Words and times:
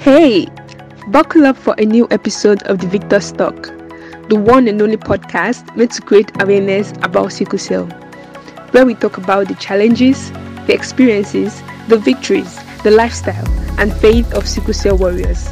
Hey, 0.00 0.46
buckle 1.08 1.44
up 1.44 1.56
for 1.56 1.74
a 1.76 1.84
new 1.84 2.06
episode 2.12 2.62
of 2.62 2.78
the 2.78 2.86
Victor's 2.86 3.32
Talk, 3.32 3.64
the 4.28 4.36
one 4.36 4.68
and 4.68 4.80
only 4.80 4.96
podcast 4.96 5.76
meant 5.76 5.90
to 5.92 6.02
create 6.02 6.30
awareness 6.40 6.92
about 7.02 7.32
sickle 7.32 7.58
cell, 7.58 7.86
where 8.70 8.86
we 8.86 8.94
talk 8.94 9.18
about 9.18 9.48
the 9.48 9.56
challenges, 9.56 10.30
the 10.66 10.72
experiences, 10.72 11.60
the 11.88 11.98
victories, 11.98 12.60
the 12.84 12.92
lifestyle, 12.92 13.46
and 13.80 13.92
faith 13.92 14.32
of 14.34 14.48
sickle 14.48 14.72
cell 14.72 14.96
warriors. 14.96 15.48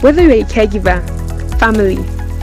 Whether 0.00 0.22
you're 0.22 0.46
a 0.46 0.48
caregiver, 0.48 1.02
family, 1.58 1.96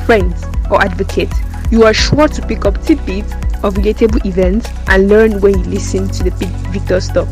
friends, 0.05 0.43
or 0.69 0.81
advocate, 0.81 1.33
you 1.71 1.83
are 1.83 1.93
sure 1.93 2.27
to 2.27 2.41
pick 2.47 2.65
up 2.65 2.83
tidbits 2.83 3.31
of 3.63 3.75
relatable 3.75 4.25
events 4.25 4.69
and 4.87 5.07
learn 5.07 5.39
when 5.39 5.57
you 5.57 5.65
listen 5.65 6.09
to 6.09 6.23
the 6.25 6.31
Victor's 6.71 7.07
Talk. 7.07 7.29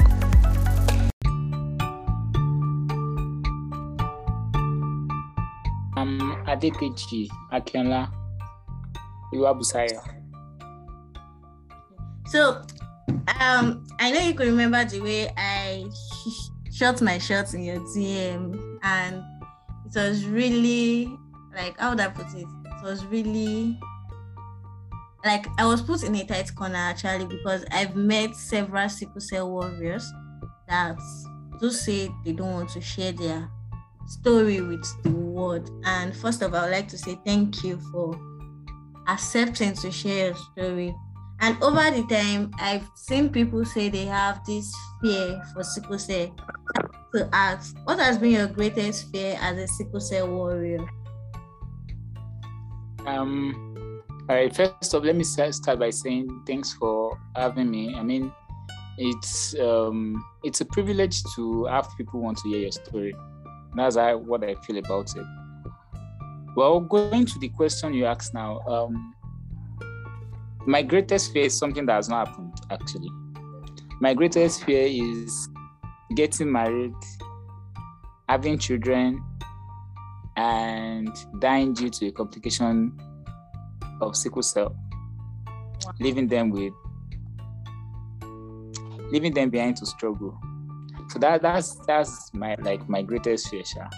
Adedeji 6.48 7.30
Akinola 7.52 8.12
Iwabusaya. 9.34 10.02
So, 12.28 12.62
um, 13.40 13.86
I 14.00 14.12
know 14.12 14.20
you 14.22 14.34
can 14.34 14.48
remember 14.48 14.84
the 14.86 15.02
way 15.02 15.32
I 15.38 15.86
shot 16.72 17.02
my 17.02 17.18
shots 17.18 17.54
in 17.54 17.64
your 17.64 17.80
DM, 17.80 18.80
and 18.84 19.24
it 19.86 19.96
was 20.00 20.26
really 20.26 21.10
like 21.56 21.78
how 21.80 21.90
would 21.92 22.00
I 22.00 22.08
put 22.08 22.28
it? 22.36 22.46
It 22.46 22.84
was 22.84 23.06
really 23.06 23.80
like 25.26 25.48
I 25.58 25.66
was 25.66 25.82
put 25.82 26.04
in 26.04 26.16
a 26.16 26.26
tight 26.26 26.54
corner 26.56 26.76
actually 26.76 27.26
because 27.26 27.66
I've 27.72 27.96
met 27.96 28.36
several 28.36 28.88
sickle 28.88 29.20
cell 29.22 29.50
warriors 29.50 30.10
that 30.68 30.98
do 31.60 31.72
say 31.72 32.10
they 32.24 32.34
don't 32.34 32.54
want 32.54 32.70
to 32.70 32.82
share 32.82 33.12
their 33.12 33.50
story 34.08 34.62
with 34.62 34.86
the 35.04 35.12
world. 35.12 35.70
And 35.86 36.16
first 36.16 36.42
of 36.42 36.54
all, 36.54 36.62
I'd 36.66 36.72
like 36.72 36.88
to 36.90 36.98
say 36.98 37.20
thank 37.26 37.64
you 37.64 37.80
for 37.92 38.20
accepting 39.08 39.74
to 39.74 39.92
share 39.92 40.28
your 40.28 40.36
story. 40.36 40.96
And 41.40 41.62
over 41.62 41.92
the 41.92 42.04
time, 42.10 42.52
I've 42.60 42.90
seen 42.96 43.30
people 43.30 43.64
say 43.64 43.90
they 43.90 44.06
have 44.06 44.44
this 44.46 44.74
fear 45.02 45.42
for 45.54 45.64
sickle 45.64 46.00
cell. 46.00 46.36
To 47.14 47.30
ask, 47.32 47.78
what 47.86 48.00
has 48.00 48.18
been 48.18 48.32
your 48.32 48.48
greatest 48.48 49.12
fear 49.12 49.38
as 49.40 49.58
a 49.58 49.68
sickle 49.68 50.00
cell 50.00 50.28
warrior? 50.28 50.86
Um, 53.06 54.04
all 54.30 54.36
right. 54.36 54.54
First 54.54 54.94
off, 54.94 55.04
let 55.04 55.16
me 55.16 55.24
start 55.24 55.80
by 55.80 55.90
saying 55.90 56.44
thanks 56.46 56.74
for 56.74 57.18
having 57.36 57.72
me. 57.72 57.96
I 57.96 58.04
mean, 58.04 58.32
it's 58.98 59.58
um, 59.60 60.24
it's 60.44 60.62
a 60.62 60.66
privilege 60.66 61.24
to 61.36 61.66
have 61.66 61.88
people 61.98 62.20
want 62.20 62.40
to 62.40 62.50
hear 62.50 62.60
your 62.60 62.72
story. 62.72 63.16
That's 63.78 63.96
how, 63.96 64.18
what 64.18 64.44
I 64.44 64.56
feel 64.56 64.78
about 64.78 65.16
it. 65.16 65.26
Well, 66.56 66.80
going 66.80 67.26
to 67.26 67.40
the 67.40 67.50
question 67.50 67.94
you 67.94 68.06
asked 68.06 68.34
now, 68.34 68.60
um, 68.62 69.14
my 70.66 70.82
greatest 70.82 71.32
fear 71.32 71.46
is 71.46 71.58
something 71.58 71.86
that 71.86 71.94
has 71.94 72.10
not 72.10 72.28
happened 72.28 72.54
actually. 72.72 73.10
My 74.02 74.14
greatest 74.14 74.64
fear 74.64 74.86
is 74.88 75.50
getting 76.16 76.52
married, 76.52 76.94
having 78.28 78.58
children, 78.58 79.24
and 80.36 81.10
dying 81.40 81.74
due 81.74 81.90
to 81.90 82.08
a 82.08 82.12
complication 82.12 82.98
of 84.02 84.16
sickle 84.16 84.42
cell, 84.42 84.76
leaving 86.00 86.28
them 86.28 86.50
with 86.50 86.74
leaving 89.12 89.34
them 89.34 89.50
behind 89.50 89.78
to 89.78 89.86
struggle. 89.86 90.38
So 91.10 91.20
that 91.20 91.42
that's 91.42 91.76
that's 91.86 92.34
my 92.34 92.56
like 92.60 92.88
my 92.90 93.02
greatest 93.02 93.50
fear, 93.50 93.64
Sha. 93.64 93.90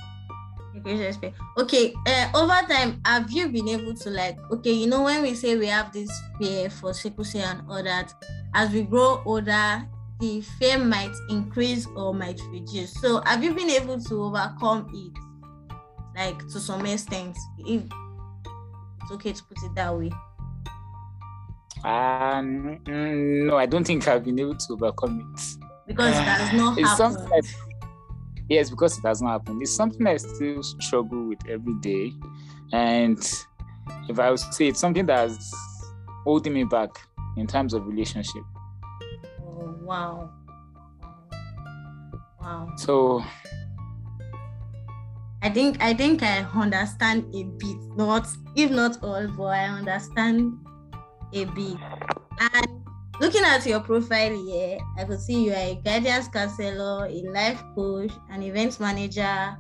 Greatest 0.84 1.20
fear. 1.20 1.34
Okay, 1.58 1.94
uh, 2.08 2.30
over 2.36 2.62
time, 2.68 3.02
have 3.06 3.32
you 3.32 3.50
been 3.50 3.68
able 3.70 3.94
to 3.96 4.10
like 4.10 4.38
okay, 4.52 4.72
you 4.72 4.88
know 4.88 5.04
when 5.04 5.22
we 5.22 5.34
say 5.34 5.58
we 5.58 5.68
have 5.68 5.92
this 5.92 6.12
fear 6.40 6.70
for 6.70 6.94
sickle 6.94 7.26
cell 7.26 7.48
and 7.48 7.62
all 7.70 7.84
that, 7.84 8.14
as 8.54 8.72
we 8.72 8.84
grow 8.84 9.22
older, 9.26 9.88
the 10.20 10.42
fear 10.60 10.78
might 10.78 11.16
increase 11.30 11.88
or 11.96 12.14
might 12.14 12.40
reduce. 12.52 12.94
So 13.02 13.22
have 13.26 13.44
you 13.44 13.54
been 13.54 13.70
able 13.70 14.00
to 14.00 14.24
overcome 14.24 14.90
it? 14.94 15.76
Like 16.16 16.40
to 16.50 16.60
some 16.60 16.86
extent, 16.86 17.38
if 17.60 17.82
it's 19.02 19.12
okay 19.12 19.34
to 19.34 19.44
put 19.44 19.58
it 19.64 19.76
that 19.76 19.98
way. 19.98 20.12
Um, 21.84 22.80
no, 22.86 23.56
I 23.56 23.66
don't 23.66 23.86
think 23.86 24.08
I've 24.08 24.26
been 24.26 24.38
able 24.40 24.56
to 24.56 24.74
overcome 24.74 25.34
it. 25.34 25.69
Because 25.90 26.16
it 26.16 26.22
has 26.22 26.54
not 26.54 26.78
it's 26.78 26.88
happened. 26.88 27.16
Something 27.16 27.42
that, 27.42 27.56
yes, 28.48 28.70
because 28.70 28.96
it 29.00 29.06
has 29.08 29.24
not 29.24 29.32
happened. 29.32 29.62
It's 29.64 29.76
something 29.76 30.06
I 30.06 30.18
still 30.18 30.62
struggle 30.62 31.28
with 31.28 31.40
every 31.50 31.74
day. 31.82 32.14
And 32.72 33.18
if 34.08 34.20
I 34.20 34.30
would 34.30 34.40
say 34.40 34.68
it's 34.68 34.80
something 34.80 35.08
that's 35.08 35.52
holding 36.24 36.54
me 36.54 36.64
back 36.64 36.92
in 37.38 37.48
terms 37.48 37.74
of 37.74 37.88
relationship. 37.88 38.44
Oh, 39.42 39.76
wow. 39.82 40.30
Wow. 42.40 42.70
So 42.78 43.24
I 45.42 45.50
think 45.50 45.82
I 45.82 45.96
think 45.96 46.22
I 46.22 46.46
understand 46.54 47.34
a 47.34 47.44
bit, 47.46 47.78
not 47.98 48.28
if 48.56 48.70
not 48.70 49.04
all, 49.04 49.28
but 49.36 49.46
I 49.46 49.66
understand 49.66 50.54
a 51.34 51.46
bit. 51.46 51.78
And 52.40 52.86
looking 53.20 53.44
at 53.44 53.66
your 53.66 53.80
profile 53.80 54.36
here, 54.46 54.80
I 54.98 55.04
could 55.04 55.20
see 55.20 55.46
you 55.46 55.52
are 55.52 55.56
a 55.56 55.82
guidance 55.84 56.28
counselor, 56.28 57.06
a 57.06 57.22
life 57.32 57.62
coach, 57.76 58.12
an 58.30 58.44
event 58.44 58.80
manager, 58.80 59.58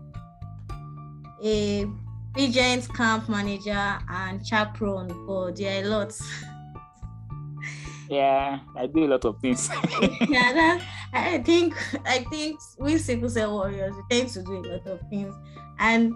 a 1.43 1.87
pageant 2.35 2.93
camp 2.93 3.29
manager, 3.29 3.99
and 4.09 4.45
chaperone. 4.45 5.09
God, 5.25 5.57
there 5.57 5.83
are 5.83 5.87
lots. 5.87 6.21
Yeah, 8.09 8.59
I 8.75 8.87
do 8.87 9.05
a 9.05 9.07
lot 9.07 9.25
of 9.25 9.39
things. 9.39 9.69
yeah, 10.27 10.53
that 10.53 10.81
I 11.13 11.37
think 11.39 11.75
I 12.05 12.23
think 12.29 12.59
we 12.79 12.97
sickle 12.97 13.29
cell 13.29 13.53
warriors 13.53 13.95
we 13.95 14.17
tend 14.17 14.29
to 14.29 14.41
do 14.43 14.59
a 14.59 14.65
lot 14.65 14.87
of 14.87 14.99
things. 15.09 15.35
And 15.77 16.15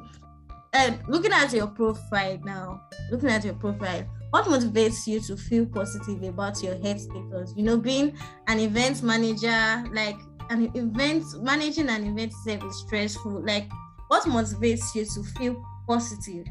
uh, 0.74 0.92
looking 1.08 1.32
at 1.32 1.54
your 1.54 1.68
profile 1.68 2.40
now, 2.44 2.82
looking 3.12 3.30
at 3.30 3.46
your 3.46 3.54
profile, 3.54 4.06
what 4.34 4.46
motivates 4.46 5.06
you 5.06 5.20
to 5.20 5.38
feel 5.38 5.64
positive 5.64 6.24
about 6.24 6.64
your 6.64 6.76
health 6.80 7.02
status? 7.02 7.54
You 7.56 7.62
know, 7.62 7.78
being 7.78 8.18
an 8.48 8.60
event 8.60 9.04
manager, 9.04 9.84
like 9.94 10.18
an 10.50 10.76
event 10.76 11.24
managing 11.40 11.88
an 11.88 12.08
event 12.08 12.34
is 12.48 12.80
stressful. 12.80 13.46
Like, 13.46 13.70
what 14.08 14.24
motivates 14.24 14.96
you 14.96 15.06
to 15.06 15.24
feel 15.38 15.64
positive? 15.88 16.48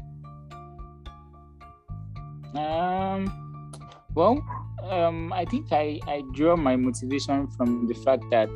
Um, 2.55 3.73
well, 4.15 4.41
um, 4.83 5.33
I 5.33 5.43
think 5.43 5.73
I, 5.73 5.99
I 6.07 6.23
draw 6.33 6.55
my 6.55 6.77
motivation 6.77 7.49
from 7.51 7.85
the 7.87 7.95
fact 7.95 8.23
that 8.31 8.49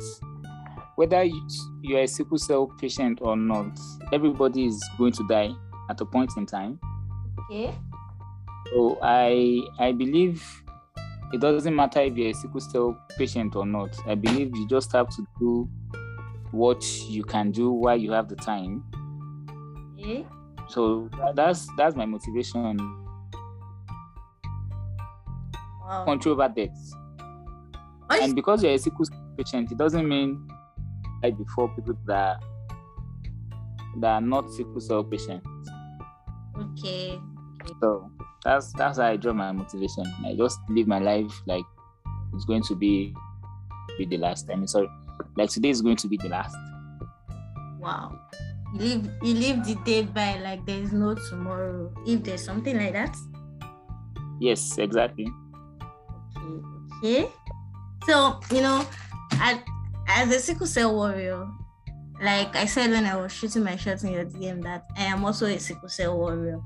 whether 0.96 1.28
you're 1.82 2.00
a 2.00 2.08
sickle 2.08 2.38
cell 2.38 2.68
patient 2.80 3.18
or 3.20 3.36
not, 3.36 3.78
everybody 4.10 4.64
is 4.64 4.82
going 4.96 5.12
to 5.12 5.28
die 5.28 5.50
at 5.90 6.00
a 6.00 6.06
point 6.06 6.30
in 6.38 6.46
time. 6.46 6.80
Okay. 7.40 7.74
So 8.72 8.98
I 9.02 9.62
I 9.78 9.92
believe 9.92 10.44
it 11.32 11.40
doesn't 11.40 11.74
matter 11.74 12.00
if 12.00 12.16
you're 12.16 12.30
a 12.30 12.34
sickle 12.34 12.60
cell 12.60 13.06
patient 13.16 13.54
or 13.56 13.66
not. 13.66 13.96
I 14.06 14.14
believe 14.14 14.54
you 14.56 14.66
just 14.68 14.92
have 14.92 15.08
to 15.10 15.26
do 15.38 15.68
what 16.52 16.82
you 17.08 17.24
can 17.24 17.50
do 17.50 17.70
while 17.70 17.96
you 17.96 18.12
have 18.12 18.28
the 18.28 18.36
time. 18.36 18.84
Okay. 19.98 20.26
So 20.68 21.08
that's 21.34 21.68
that's 21.76 21.96
my 21.96 22.06
motivation. 22.06 22.78
Wow. 25.80 26.04
Control 26.04 26.34
over 26.40 26.48
death. 26.48 26.76
And 28.10 28.34
because 28.34 28.62
you're 28.62 28.72
a 28.72 28.78
sickle 28.78 29.04
cell 29.04 29.34
patient, 29.36 29.70
it 29.72 29.78
doesn't 29.78 30.08
mean 30.08 30.48
like 31.22 31.36
before 31.36 31.74
people 31.74 31.94
that 32.06 32.42
that 34.00 34.10
are 34.10 34.20
not 34.20 34.50
sickle 34.50 34.80
cell 34.80 35.04
patients. 35.04 35.46
Okay. 36.56 37.18
So 37.80 38.10
that's 38.44 38.72
that's 38.72 38.98
how 38.98 39.06
I 39.06 39.16
draw 39.16 39.32
my 39.32 39.52
motivation. 39.52 40.04
I 40.24 40.34
just 40.34 40.58
live 40.68 40.86
my 40.86 40.98
life 40.98 41.32
like 41.46 41.64
it's 42.34 42.44
going 42.44 42.62
to 42.64 42.74
be 42.74 43.14
be 43.96 44.06
the 44.06 44.18
last. 44.18 44.48
I 44.50 44.54
mean, 44.54 44.68
sorry, 44.68 44.88
like 45.36 45.50
today 45.50 45.70
is 45.70 45.82
going 45.82 45.96
to 45.96 46.08
be 46.08 46.16
the 46.16 46.28
last. 46.28 46.56
Wow. 47.78 48.18
You 48.74 48.80
live 48.80 49.10
you 49.22 49.34
live 49.34 49.64
the 49.64 49.74
day 49.84 50.02
by 50.02 50.38
like 50.40 50.64
there 50.66 50.80
is 50.80 50.92
no 50.92 51.14
tomorrow. 51.14 51.92
If 52.06 52.24
there's 52.24 52.44
something 52.44 52.76
like 52.76 52.92
that. 52.92 53.16
Yes, 54.40 54.78
exactly. 54.78 55.26
Okay. 56.36 56.98
Okay. 56.98 57.28
So 58.06 58.40
you 58.52 58.62
know, 58.62 58.86
I 59.32 59.62
as 60.06 60.34
a 60.34 60.38
sickle 60.38 60.66
cell 60.66 60.94
warrior, 60.94 61.48
like 62.22 62.54
I 62.56 62.66
said 62.66 62.90
when 62.90 63.06
I 63.06 63.16
was 63.16 63.32
shooting 63.32 63.64
my 63.64 63.76
shots 63.76 64.04
in 64.04 64.12
your 64.12 64.24
DM, 64.24 64.62
that 64.62 64.84
I 64.96 65.04
am 65.04 65.24
also 65.24 65.46
a 65.46 65.58
sickle 65.58 65.88
cell 65.88 66.16
warrior. 66.16 66.60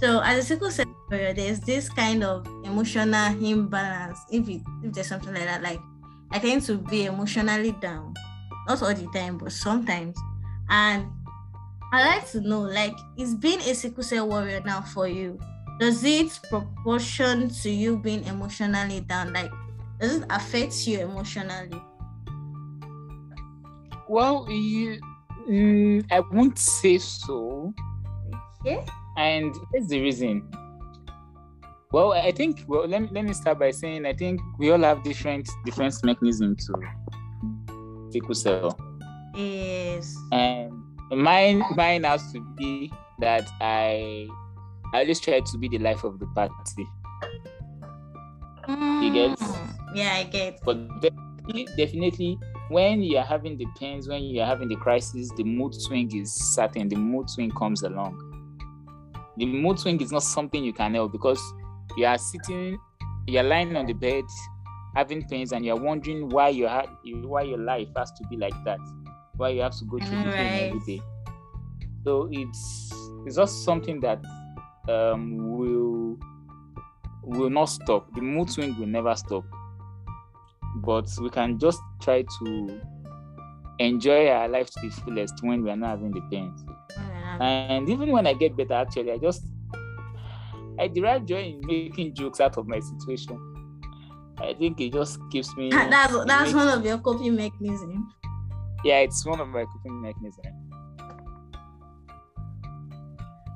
So 0.00 0.20
as 0.20 0.38
a 0.38 0.42
sickle 0.42 0.70
cell 0.70 0.86
warrior, 1.10 1.32
there's 1.32 1.60
this 1.60 1.88
kind 1.88 2.22
of 2.22 2.46
emotional 2.64 3.14
imbalance. 3.42 4.18
If 4.30 4.48
it, 4.48 4.60
if 4.82 4.92
there's 4.92 5.06
something 5.06 5.32
like 5.32 5.44
that, 5.44 5.62
like 5.62 5.80
I 6.30 6.38
tend 6.38 6.62
to 6.62 6.76
be 6.76 7.06
emotionally 7.06 7.72
down, 7.72 8.14
not 8.68 8.82
all 8.82 8.94
the 8.94 9.08
time, 9.14 9.38
but 9.38 9.52
sometimes. 9.52 10.18
And 10.68 11.06
I'd 11.92 12.06
like 12.06 12.30
to 12.32 12.40
know, 12.40 12.60
like, 12.60 12.94
is 13.16 13.34
being 13.34 13.60
a 13.60 13.74
sickle 13.74 14.02
cell 14.02 14.28
warrior 14.28 14.60
now 14.66 14.82
for 14.82 15.08
you? 15.08 15.38
Does 15.78 16.04
it 16.04 16.40
proportion 16.50 17.48
to 17.48 17.70
you 17.70 17.96
being 17.96 18.24
emotionally 18.24 19.00
down? 19.00 19.32
Like, 19.32 19.50
does 20.00 20.16
it 20.16 20.24
affect 20.28 20.86
you 20.86 21.00
emotionally? 21.00 21.80
Well, 24.08 24.46
you, 24.50 25.00
mm, 25.48 26.04
I 26.10 26.20
won't 26.20 26.58
say 26.58 26.98
so. 26.98 27.72
Okay. 28.60 28.84
And 29.16 29.54
here's 29.72 29.88
the 29.88 30.00
reason. 30.00 30.50
Well, 31.92 32.12
I 32.12 32.30
think 32.32 32.64
well 32.66 32.86
let 32.86 33.02
me 33.02 33.08
let 33.12 33.24
me 33.24 33.32
start 33.32 33.58
by 33.58 33.70
saying 33.70 34.04
I 34.04 34.12
think 34.12 34.40
we 34.58 34.70
all 34.70 34.80
have 34.80 35.02
different 35.02 35.48
defense 35.64 36.02
mechanisms 36.04 36.66
to 36.66 36.74
sickle 38.12 38.34
cell. 38.34 38.78
Yes. 39.34 40.14
And 40.32 40.72
mine 41.10 41.62
mine 41.74 42.04
has 42.04 42.32
to 42.32 42.40
be 42.56 42.92
that 43.20 43.48
I 43.60 44.28
I 44.92 45.00
always 45.00 45.20
try 45.20 45.40
to 45.40 45.58
be 45.58 45.68
the 45.68 45.78
life 45.78 46.04
of 46.04 46.18
the 46.18 46.26
party. 46.26 46.86
You 48.68 49.12
get? 49.12 49.38
Mm, 49.38 49.74
Yeah, 49.94 50.12
I 50.14 50.24
get. 50.24 50.60
But 50.64 51.00
definitely, 51.00 51.68
definitely 51.76 52.38
when 52.68 53.00
you 53.00 53.16
are 53.18 53.24
having 53.24 53.56
the 53.56 53.66
pains, 53.78 54.08
when 54.08 54.24
you 54.24 54.40
are 54.42 54.46
having 54.46 54.68
the 54.68 54.76
crisis, 54.76 55.30
the 55.36 55.44
mood 55.44 55.74
swing 55.74 56.14
is 56.16 56.32
certain. 56.32 56.88
The 56.88 56.96
mood 56.96 57.30
swing 57.30 57.52
comes 57.52 57.82
along. 57.84 58.18
The 59.36 59.46
mood 59.46 59.78
swing 59.78 60.00
is 60.00 60.12
not 60.12 60.22
something 60.22 60.64
you 60.64 60.72
can 60.72 60.94
help 60.94 61.12
because 61.12 61.40
you 61.96 62.06
are 62.06 62.18
sitting, 62.18 62.78
you 63.26 63.38
are 63.38 63.42
lying 63.44 63.76
on 63.76 63.86
the 63.86 63.92
bed, 63.92 64.24
having 64.94 65.26
pains, 65.28 65.52
and 65.52 65.64
you 65.64 65.72
are 65.74 65.80
wondering 65.80 66.28
why 66.28 66.48
you 66.50 66.66
had 66.66 66.86
why 67.22 67.42
your 67.42 67.58
life 67.58 67.88
has 67.96 68.12
to 68.12 68.24
be 68.30 68.36
like 68.36 68.54
that, 68.64 68.80
why 69.36 69.50
you 69.50 69.62
have 69.62 69.76
to 69.78 69.84
go 69.84 70.00
through 70.00 70.18
the 70.18 70.28
pain 70.36 70.56
every 70.58 70.78
Right. 70.78 70.86
day. 70.86 71.00
So 72.04 72.28
it's 72.30 72.92
it's 73.26 73.36
just 73.36 73.64
something 73.64 74.00
that 74.00 74.24
um, 74.88 75.36
will 75.58 76.18
will 77.22 77.50
not 77.50 77.66
stop. 77.66 78.14
The 78.14 78.20
mood 78.22 78.50
swing 78.50 78.78
will 78.78 78.86
never 78.86 79.14
stop. 79.16 79.44
But 80.76 81.08
we 81.20 81.28
can 81.30 81.58
just 81.58 81.80
try 82.00 82.22
to 82.22 82.80
enjoy 83.78 84.28
our 84.28 84.48
life 84.48 84.70
to 84.70 84.80
the 84.80 84.90
fullest 84.90 85.34
when 85.42 85.62
we 85.62 85.70
are 85.70 85.76
not 85.76 85.90
having 85.90 86.12
the 86.12 86.20
pains. 86.30 86.64
And 87.40 87.88
even 87.88 88.10
when 88.10 88.26
I 88.26 88.34
get 88.34 88.56
better, 88.56 88.74
actually, 88.74 89.12
I 89.12 89.18
just 89.18 89.46
I 90.78 90.88
derive 90.88 91.26
joy 91.26 91.56
in 91.56 91.60
making 91.66 92.14
jokes 92.14 92.40
out 92.40 92.56
of 92.58 92.66
my 92.66 92.80
situation. 92.80 93.38
I 94.38 94.52
think 94.54 94.80
it 94.80 94.92
just 94.92 95.18
keeps 95.30 95.56
me. 95.56 95.70
Ah, 95.72 95.88
that's 95.88 96.14
it 96.14 96.26
that's 96.26 96.52
one 96.52 96.68
of 96.68 96.84
your 96.84 96.98
coping 96.98 97.34
mechanisms. 97.34 98.12
Yeah, 98.84 98.98
it's 98.98 99.24
one 99.24 99.40
of 99.40 99.48
my 99.48 99.64
coping 99.64 100.02
mechanisms. 100.02 100.46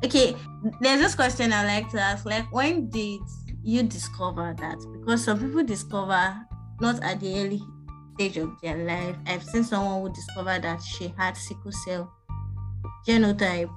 Okay, 0.03 0.35
there's 0.81 1.01
this 1.01 1.15
question 1.15 1.53
I 1.53 1.65
like 1.67 1.91
to 1.91 2.01
ask. 2.01 2.25
Like, 2.25 2.51
when 2.53 2.89
did 2.89 3.21
you 3.63 3.83
discover 3.83 4.55
that? 4.59 4.79
Because 4.99 5.25
some 5.25 5.39
people 5.39 5.63
discover 5.63 6.41
not 6.81 7.03
at 7.03 7.21
the 7.21 7.39
early 7.39 7.61
stage 8.15 8.39
of 8.39 8.59
their 8.63 8.79
life. 8.79 9.17
I've 9.27 9.45
seen 9.45 9.63
someone 9.63 10.01
who 10.01 10.15
discovered 10.15 10.63
that 10.63 10.83
she 10.83 11.13
had 11.19 11.37
sickle 11.37 11.73
cell 11.85 12.11
genotype 13.07 13.71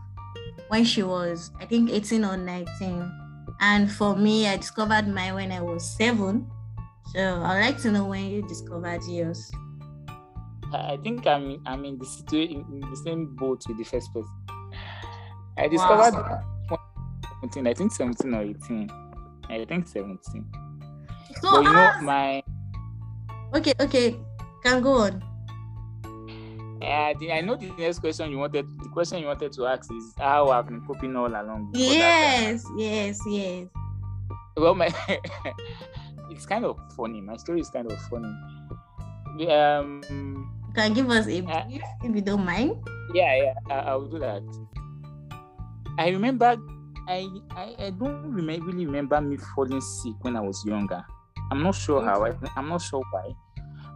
when 0.67 0.83
she 0.83 1.03
was, 1.03 1.51
I 1.59 1.65
think, 1.65 1.89
18 1.89 2.25
or 2.25 2.37
19. 2.37 3.19
And 3.59 3.91
for 3.91 4.15
me, 4.15 4.47
I 4.47 4.57
discovered 4.57 5.07
mine 5.07 5.35
when 5.35 5.51
I 5.51 5.61
was 5.61 5.85
seven. 5.85 6.49
So 7.13 7.41
I'd 7.43 7.61
like 7.61 7.77
to 7.83 7.91
know 7.91 8.05
when 8.05 8.25
you 8.25 8.41
discovered 8.47 9.01
yours. 9.07 9.51
I 10.73 10.97
think 10.97 11.27
I'm 11.27 11.61
I'm 11.67 11.85
in 11.85 11.99
the 11.99 12.05
situation 12.05 12.65
in 12.71 12.79
the 12.81 12.97
same 12.97 13.35
boat 13.35 13.63
with 13.67 13.77
the 13.77 13.83
first 13.83 14.11
person. 14.11 14.33
I 15.57 15.67
discovered 15.67 16.15
Wow. 16.17 16.41
17, 17.41 17.67
I 17.67 17.73
think 17.73 17.91
17 17.91 18.33
or 18.33 18.41
18. 18.41 18.89
I 19.49 19.65
think 19.65 19.87
17. 19.87 20.17
So, 21.41 21.51
but 21.51 21.63
you 21.63 21.73
know, 21.73 21.91
my 22.01 22.43
okay, 23.53 23.73
okay, 23.79 24.17
can 24.63 24.81
go 24.81 25.05
on. 25.05 25.21
Uh, 26.83 27.13
the, 27.19 27.31
I 27.31 27.41
know 27.41 27.55
the 27.55 27.71
next 27.77 27.99
question 27.99 28.29
you 28.31 28.37
wanted 28.37 28.65
the 28.83 28.89
question 28.89 29.19
you 29.19 29.27
wanted 29.27 29.51
to 29.53 29.65
ask 29.67 29.91
is 29.91 30.13
how 30.17 30.49
I've 30.49 30.67
been 30.67 30.81
coping 30.85 31.15
all 31.15 31.27
along. 31.27 31.71
before 31.71 31.93
that 31.95 32.21
time. 32.21 32.43
Yes, 32.43 32.65
yes, 32.77 33.19
yes. 33.27 33.67
Well, 34.57 34.75
my 34.75 34.89
it's 36.29 36.45
kind 36.45 36.65
of 36.65 36.77
funny. 36.95 37.21
My 37.21 37.37
story 37.37 37.61
is 37.61 37.69
kind 37.69 37.91
of 37.91 37.97
funny. 38.09 38.29
Um, 39.49 40.01
You 40.67 40.73
can 40.75 40.93
give 40.93 41.09
us 41.09 41.25
a 41.27 41.41
Uh, 41.45 41.65
if 42.03 42.15
you 42.15 42.21
don't 42.21 42.45
mind. 42.45 42.77
yeah, 43.13 43.35
yeah, 43.35 43.53
I, 43.69 43.73
I 43.91 43.95
will 43.95 44.07
do 44.09 44.19
that. 44.19 44.43
I 45.97 46.09
remember, 46.09 46.57
I, 47.07 47.27
I, 47.51 47.75
I 47.77 47.89
don't 47.91 48.31
remember, 48.33 48.65
really 48.67 48.85
remember 48.85 49.21
me 49.21 49.37
falling 49.55 49.81
sick 49.81 50.13
when 50.21 50.35
I 50.35 50.41
was 50.41 50.63
younger. 50.65 51.03
I'm 51.51 51.61
not 51.61 51.75
sure 51.75 52.03
how. 52.03 52.25
I, 52.25 52.33
I'm 52.55 52.69
not 52.69 52.81
sure 52.81 53.03
why, 53.11 53.33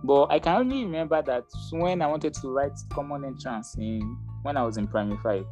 but 0.03 0.25
I 0.31 0.39
can 0.39 0.55
only 0.57 0.83
remember 0.83 1.21
that 1.21 1.43
when 1.71 2.01
I 2.01 2.07
wanted 2.07 2.33
to 2.35 2.49
write 2.49 2.73
common 2.91 3.25
entrance 3.25 3.75
in 3.77 4.17
when 4.43 4.57
I 4.57 4.63
was 4.63 4.77
in 4.77 4.87
primary 4.87 5.17
five, 5.23 5.45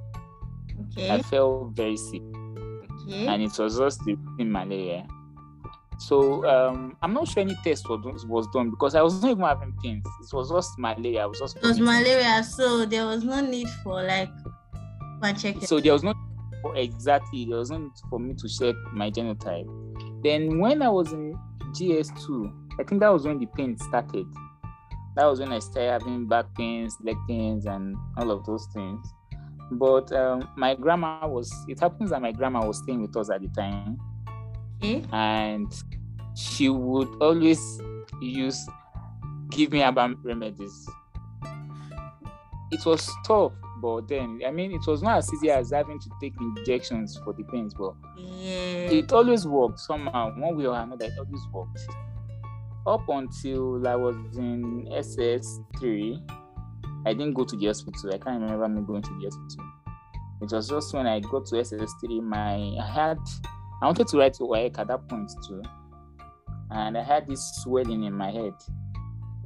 Okay, 0.91 1.09
I 1.09 1.21
felt 1.21 1.71
very 1.75 1.95
sick, 1.97 2.21
okay. 3.03 3.27
and 3.27 3.41
it 3.41 3.57
was 3.57 3.77
just 3.77 3.99
the 4.05 4.17
in 4.39 4.51
malaria. 4.51 5.07
So 5.99 6.45
um, 6.45 6.97
I'm 7.01 7.13
not 7.13 7.27
sure 7.29 7.41
any 7.41 7.55
test 7.63 7.87
was 7.89 8.03
done, 8.03 8.29
was 8.29 8.47
done 8.53 8.69
because 8.69 8.95
I 8.95 9.01
was 9.01 9.21
not 9.21 9.31
even 9.31 9.43
having 9.43 9.73
pains. 9.81 10.05
It 10.21 10.35
was 10.35 10.49
just 10.51 10.77
malaria. 10.77 11.23
I 11.23 11.25
was 11.25 11.39
just 11.39 11.55
It 11.57 11.63
was 11.63 11.79
malaria, 11.79 12.43
so 12.43 12.85
there 12.85 13.05
was 13.05 13.23
no 13.23 13.39
need 13.39 13.69
for 13.83 14.03
like 14.03 14.29
and. 15.23 15.63
So 15.63 15.79
there 15.79 15.93
was 15.93 16.03
no 16.03 16.13
exactly 16.75 17.45
there 17.45 17.57
was 17.57 17.71
no 17.71 17.77
need 17.77 17.91
for 18.09 18.19
me 18.19 18.33
to 18.33 18.49
check 18.49 18.75
my 18.91 19.09
genotype. 19.09 19.67
Then 20.23 20.59
when 20.59 20.81
I 20.81 20.89
was 20.89 21.13
in 21.13 21.37
GS2, 21.71 22.64
I 22.79 22.83
think 22.83 23.01
that 23.01 23.09
was 23.09 23.25
when 23.25 23.39
the 23.39 23.45
pain 23.45 23.77
started. 23.77 24.27
That 25.15 25.25
was 25.25 25.39
when 25.39 25.53
I 25.53 25.59
started 25.59 25.91
having 25.91 26.27
back 26.27 26.53
pains, 26.55 26.97
leg 27.01 27.15
pains, 27.27 27.65
and 27.65 27.95
all 28.17 28.31
of 28.31 28.45
those 28.45 28.67
things. 28.73 29.05
But 29.71 30.11
um, 30.11 30.49
my 30.55 30.75
grandma 30.75 31.27
was. 31.27 31.51
It 31.67 31.79
happens 31.79 32.09
that 32.09 32.21
my 32.21 32.31
grandma 32.31 32.65
was 32.65 32.79
staying 32.79 33.01
with 33.01 33.15
us 33.15 33.29
at 33.29 33.41
the 33.41 33.47
time, 33.49 33.97
and 35.11 35.73
she 36.35 36.69
would 36.69 37.09
always 37.21 37.81
use 38.21 38.67
give 39.49 39.71
me 39.71 39.79
herbal 39.81 40.15
remedies. 40.23 40.87
It 42.71 42.85
was 42.85 43.09
tough, 43.25 43.53
but 43.81 44.07
then 44.07 44.41
I 44.45 44.51
mean 44.51 44.73
it 44.73 44.85
was 44.85 45.01
not 45.01 45.19
as 45.19 45.33
easy 45.33 45.49
as 45.49 45.71
having 45.71 45.99
to 45.99 46.09
take 46.19 46.33
injections 46.39 47.17
for 47.23 47.33
the 47.33 47.43
pains, 47.43 47.73
but 47.73 47.93
yeah. 48.17 48.89
it 48.89 49.13
always 49.13 49.47
worked 49.47 49.79
somehow, 49.79 50.35
one 50.35 50.57
way 50.57 50.65
or 50.65 50.75
another, 50.77 51.05
it 51.05 51.13
always 51.17 51.41
worked. 51.53 51.79
Up 52.87 53.09
until 53.09 53.87
I 53.87 53.95
was 53.95 54.15
in 54.37 54.87
SS3, 54.91 56.21
I 57.07 57.13
didn't 57.13 57.33
go 57.33 57.43
to 57.43 57.55
the 57.55 57.65
hospital. 57.67 58.13
I 58.13 58.17
can't 58.19 58.41
remember 58.41 58.67
me 58.69 58.81
going 58.85 59.01
to 59.01 59.09
the 59.09 59.25
hospital. 59.25 59.65
It 60.41 60.51
was 60.51 60.69
just 60.69 60.93
when 60.93 61.07
I 61.07 61.19
got 61.19 61.47
to 61.47 61.55
SS3, 61.55 62.21
my 62.21 62.55
I 62.79 62.85
had 62.85 63.17
I 63.81 63.87
wanted 63.87 64.07
to 64.07 64.17
write 64.17 64.33
to 64.35 64.43
WAEC 64.43 64.77
at 64.77 64.87
that 64.87 65.07
point 65.07 65.31
too. 65.47 65.63
And 66.69 66.97
I 66.97 67.03
had 67.03 67.27
this 67.27 67.61
swelling 67.63 68.03
in 68.03 68.13
my 68.13 68.31
head. 68.31 68.53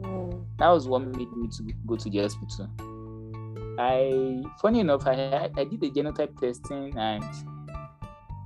Oh, 0.03 0.45
That 0.57 0.69
was 0.69 0.87
what 0.87 1.03
made 1.03 1.31
me 1.31 1.47
to 1.47 1.73
go 1.85 1.95
to 1.95 2.09
the 2.09 2.19
hospital. 2.19 2.69
I, 3.79 4.43
funny 4.61 4.81
enough, 4.81 5.07
I 5.07 5.49
I 5.55 5.63
did 5.63 5.79
the 5.79 5.91
genotype 5.91 6.37
testing 6.39 6.97
and 6.97 7.23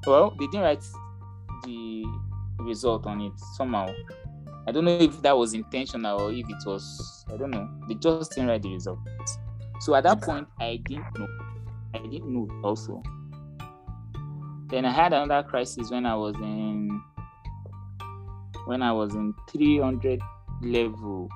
well, 0.06 0.36
they 0.38 0.46
didn't 0.48 0.62
write 0.62 0.84
the 1.64 2.06
result 2.60 3.08
on 3.08 3.22
it 3.22 3.34
somehow. 3.56 3.88
I 4.66 4.72
don't 4.72 4.86
know 4.86 4.92
if 4.92 5.22
that 5.22 5.38
was 5.38 5.54
intentional 5.54 6.22
or 6.22 6.32
if 6.32 6.50
it 6.50 6.66
was 6.66 7.26
I 7.34 7.38
don't 7.38 7.52
know. 7.52 7.70
They 7.88 7.96
just 7.96 8.32
didn't 8.32 8.50
write 8.50 8.64
the 8.64 8.74
result. 8.74 9.00
So 9.82 9.96
at 9.96 10.04
that 10.04 10.22
point, 10.22 10.48
I 10.60 10.80
didn't 10.86 11.18
know. 11.18 11.28
I 11.94 11.98
didn't 12.00 12.34
know 12.34 12.48
also. 12.64 13.04
Then 14.68 14.86
I 14.86 14.92
had 14.92 15.14
another 15.14 15.48
crisis 15.48 15.92
when 15.92 16.06
I 16.06 16.16
was 16.16 16.36
in 16.36 17.02
when 18.66 18.82
I 18.82 18.92
was 18.92 19.14
in 19.14 19.34
300 19.50 20.22
level 20.62 21.30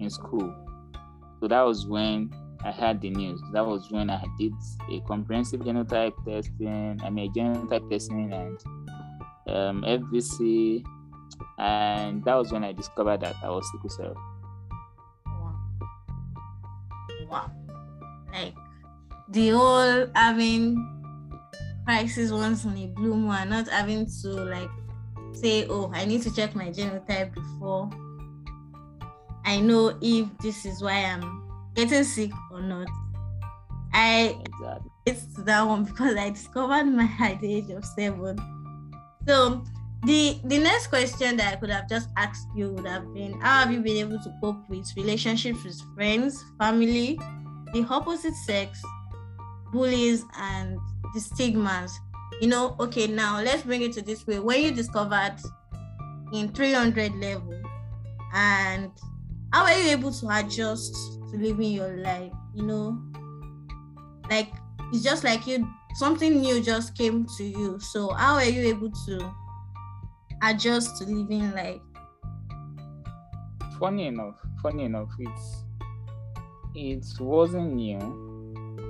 in 0.00 0.08
school. 0.08 0.54
So 1.40 1.48
that 1.48 1.62
was 1.62 1.86
when 1.86 2.30
I 2.64 2.70
had 2.70 3.00
the 3.00 3.10
news. 3.10 3.42
That 3.52 3.66
was 3.66 3.90
when 3.90 4.08
I 4.10 4.24
did 4.38 4.52
a 4.90 5.00
comprehensive 5.00 5.60
genotype 5.60 6.14
testing, 6.24 7.00
I 7.02 7.10
mean 7.10 7.32
genotype 7.32 7.90
testing 7.90 8.32
and 8.32 8.58
um, 9.48 9.82
FBC, 9.82 10.84
and 11.58 12.24
that 12.24 12.34
was 12.34 12.52
when 12.52 12.64
I 12.64 12.72
discovered 12.72 13.20
that 13.20 13.36
I 13.42 13.48
was 13.48 13.68
sickle 13.72 13.90
cell. 13.90 14.14
wow. 15.26 15.54
Wow. 17.28 17.50
Like 18.32 18.54
the 19.28 19.50
whole 19.50 20.06
having 20.14 20.88
crisis 21.84 22.30
once 22.30 22.64
in 22.64 22.76
a 22.76 22.86
blue 22.86 23.14
moon 23.14 23.48
not 23.48 23.68
having 23.68 24.06
to 24.22 24.28
like 24.28 24.70
say, 25.32 25.66
oh, 25.68 25.90
I 25.94 26.04
need 26.04 26.22
to 26.22 26.34
check 26.34 26.54
my 26.54 26.68
genotype 26.68 27.34
before 27.34 27.90
I 29.44 29.60
know 29.60 29.96
if 30.00 30.28
this 30.38 30.64
is 30.64 30.82
why 30.82 31.04
I'm 31.04 31.42
getting 31.74 32.04
sick 32.04 32.30
or 32.50 32.62
not. 32.62 32.88
I 33.92 34.38
Exactly. 34.46 34.90
it's 35.06 35.24
that 35.44 35.62
one 35.62 35.84
because 35.84 36.16
I 36.16 36.30
discovered 36.30 36.84
my 36.84 37.10
at 37.20 37.40
the 37.40 37.54
age 37.54 37.70
of 37.70 37.84
seven. 37.84 38.38
So 39.26 39.64
the 40.04 40.40
the 40.44 40.58
next 40.58 40.88
question 40.88 41.36
that 41.36 41.52
I 41.52 41.56
could 41.56 41.70
have 41.70 41.88
just 41.88 42.08
asked 42.16 42.48
you 42.56 42.70
would 42.70 42.86
have 42.86 43.12
been 43.14 43.40
how 43.40 43.60
have 43.60 43.72
you 43.72 43.80
been 43.80 43.98
able 43.98 44.18
to 44.18 44.34
cope 44.40 44.68
with 44.68 44.86
relationships 44.96 45.62
with 45.64 45.80
friends, 45.94 46.44
family, 46.58 47.18
the 47.72 47.86
opposite 47.88 48.34
sex, 48.34 48.82
bullies, 49.72 50.24
and 50.38 50.78
the 51.14 51.20
stigmas. 51.20 51.98
You 52.40 52.48
know, 52.48 52.74
okay, 52.80 53.06
now 53.06 53.40
let's 53.40 53.62
bring 53.62 53.82
it 53.82 53.92
to 53.92 54.02
this 54.02 54.26
way. 54.26 54.40
When 54.40 54.60
you 54.60 54.72
discovered 54.72 55.36
in 56.32 56.48
300 56.48 57.14
level, 57.16 57.62
and 58.34 58.90
how 59.52 59.64
are 59.64 59.78
you 59.78 59.90
able 59.90 60.12
to 60.12 60.28
adjust 60.30 60.94
to 61.30 61.36
living 61.36 61.72
your 61.72 61.98
life? 61.98 62.32
You 62.54 62.64
know, 62.64 63.02
like 64.28 64.48
it's 64.92 65.04
just 65.04 65.22
like 65.22 65.46
you 65.46 65.68
something 65.94 66.40
new 66.40 66.60
just 66.60 66.96
came 66.96 67.26
to 67.36 67.44
you. 67.44 67.78
So 67.78 68.12
how 68.14 68.34
are 68.34 68.44
you 68.44 68.62
able 68.62 68.90
to 69.06 69.34
adjust 70.42 70.98
to 70.98 71.04
living 71.04 71.52
life? 71.52 71.80
Funny 73.78 74.06
enough, 74.06 74.36
funny 74.62 74.84
enough, 74.84 75.10
it's 75.18 75.64
it 76.74 77.04
wasn't 77.20 77.74
new. 77.74 77.98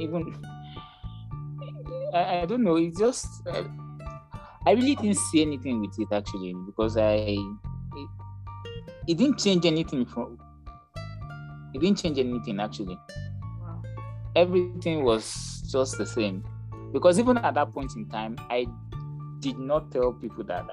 Even 0.00 0.34
I, 2.14 2.40
I 2.40 2.46
don't 2.46 2.62
know. 2.62 2.76
It 2.76 2.96
just 2.96 3.26
uh, 3.46 3.64
I 4.66 4.72
really 4.72 4.94
didn't 4.94 5.18
see 5.18 5.42
anything 5.42 5.80
with 5.80 5.98
it 5.98 6.08
actually 6.12 6.54
because 6.66 6.96
I 6.96 7.36
it, 7.36 8.08
it 9.08 9.18
didn't 9.18 9.38
change 9.38 9.66
anything 9.66 10.06
from 10.06 10.38
it 11.74 11.80
didn't 11.80 11.98
change 11.98 12.18
anything 12.18 12.60
actually. 12.60 12.98
Wow. 13.60 13.82
everything 14.36 15.04
was 15.04 15.62
just 15.70 15.98
the 15.98 16.06
same 16.06 16.44
because 16.92 17.18
even 17.18 17.38
at 17.38 17.54
that 17.54 17.72
point 17.72 17.92
in 17.96 18.08
time 18.08 18.36
i 18.50 18.66
did 19.40 19.58
not 19.58 19.90
tell 19.90 20.12
people 20.12 20.44
that 20.44 20.66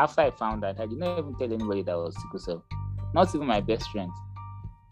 after 0.00 0.22
i 0.22 0.30
found 0.30 0.62
that 0.62 0.80
i 0.80 0.86
did 0.86 0.98
not 0.98 1.18
even 1.18 1.34
tell 1.36 1.52
anybody 1.52 1.82
that 1.82 1.92
I 1.92 1.96
was 1.96 2.16
sickle 2.22 2.38
cell 2.38 2.64
not 3.14 3.34
even 3.34 3.46
my 3.46 3.60
best 3.60 3.88
friend 3.90 4.10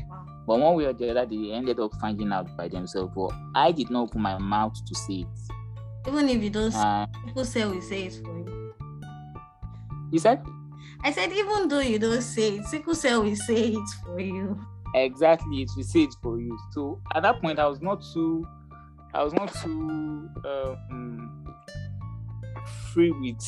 Wow. 0.09 0.25
but 0.47 0.61
one 0.61 0.75
way 0.77 0.85
or 0.87 0.93
the 0.95 1.11
other 1.11 1.27
they 1.27 1.53
ended 1.53 1.79
up 1.81 1.93
finding 2.01 2.33
out 2.33 2.49
by 2.57 2.69
themselves 2.69 3.13
but 3.15 3.31
i 3.55 3.71
did 3.73 3.91
not 3.91 4.03
open 4.05 4.23
my 4.23 4.39
mouth 4.39 4.75
to 4.87 4.95
say 4.95 5.25
it 5.27 6.09
Even 6.09 6.29
if 6.29 6.43
you 6.43 6.51
don't 6.51 6.75
uh, 6.75 7.07
people 7.25 7.45
say 7.45 7.67
we 7.67 7.81
say 7.81 8.05
it 8.07 8.15
for 8.25 8.33
you. 8.39 8.75
you 10.13 10.19
said 10.19 10.43
I 11.05 11.13
said 11.13 11.31
even 11.33 11.69
though 11.69 11.79
you 11.81 11.99
don't 11.99 12.23
say 12.23 12.57
it, 12.57 12.65
sickle 12.65 12.95
cell 12.95 13.23
will 13.23 13.37
say 13.37 13.73
it 13.75 13.89
for 14.05 14.19
you. 14.19 14.59
exactly 14.95 15.63
it 15.63 15.71
will 15.77 15.85
say 15.85 16.01
it 16.05 16.15
for 16.23 16.41
you 16.41 16.57
so 16.73 17.01
at 17.15 17.23
that 17.23 17.41
point 17.43 17.59
i 17.59 17.67
was 17.67 17.81
not 17.83 18.03
too 18.15 18.47
i 19.15 19.23
was 19.23 19.33
not 19.35 19.53
too 19.63 20.29
um, 20.45 21.55
free 22.93 23.11
with 23.11 23.39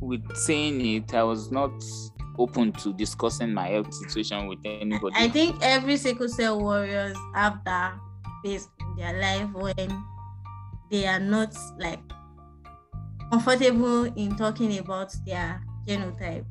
with 0.00 0.36
saying 0.36 0.80
it 0.84 1.14
i 1.14 1.22
was 1.22 1.50
not 1.50 1.72
open 2.38 2.70
to 2.72 2.92
discussing 2.92 3.52
my 3.52 3.66
health 3.68 3.92
situation 3.94 4.46
with 4.46 4.58
anybody 4.64 5.14
I 5.16 5.28
think 5.28 5.56
every 5.62 5.96
sickle 5.96 6.28
cell 6.28 6.60
warriors 6.60 7.16
have 7.34 7.64
that 7.64 7.94
phase 8.44 8.68
in 8.80 8.96
their 8.96 9.18
life 9.18 9.48
when 9.54 10.04
they 10.90 11.06
are 11.06 11.18
not 11.18 11.56
like 11.78 12.00
comfortable 13.30 14.04
in 14.04 14.36
talking 14.36 14.78
about 14.78 15.14
their 15.24 15.62
genotype 15.86 16.44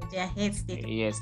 or 0.00 0.08
their 0.10 0.26
head 0.26 0.54
state. 0.54 0.86
yes 0.86 1.20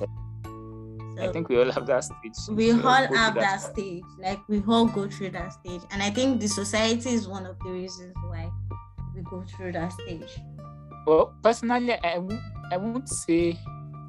i 1.21 1.29
think 1.29 1.49
we 1.49 1.57
all 1.59 1.71
have 1.71 1.87
that 1.87 2.03
stage 2.05 2.33
we 2.51 2.71
So 2.73 2.89
all 2.89 3.07
have 3.15 3.35
that 3.35 3.61
stage. 3.61 4.03
Like 4.19 4.41
we 4.49 4.63
all 4.67 4.87
go 4.87 5.07
through 5.09 5.31
that 5.31 5.53
stage. 5.53 5.83
And 5.91 6.03
I 6.03 6.11
think 6.11 6.41
the 6.41 6.49
society 6.49 7.11
is 7.11 7.29
one 7.29 7.45
of 7.47 7.59
the 7.61 7.71
reasons 7.71 8.15
why 8.29 8.51
we 9.15 9.21
go 9.23 9.45
through 9.57 9.73
that 9.73 9.93
stage. 9.93 10.39
Well, 11.11 11.35
personally, 11.43 11.95
I 12.05 12.19
won't, 12.19 12.41
I 12.71 12.77
won't 12.77 13.09
say 13.09 13.59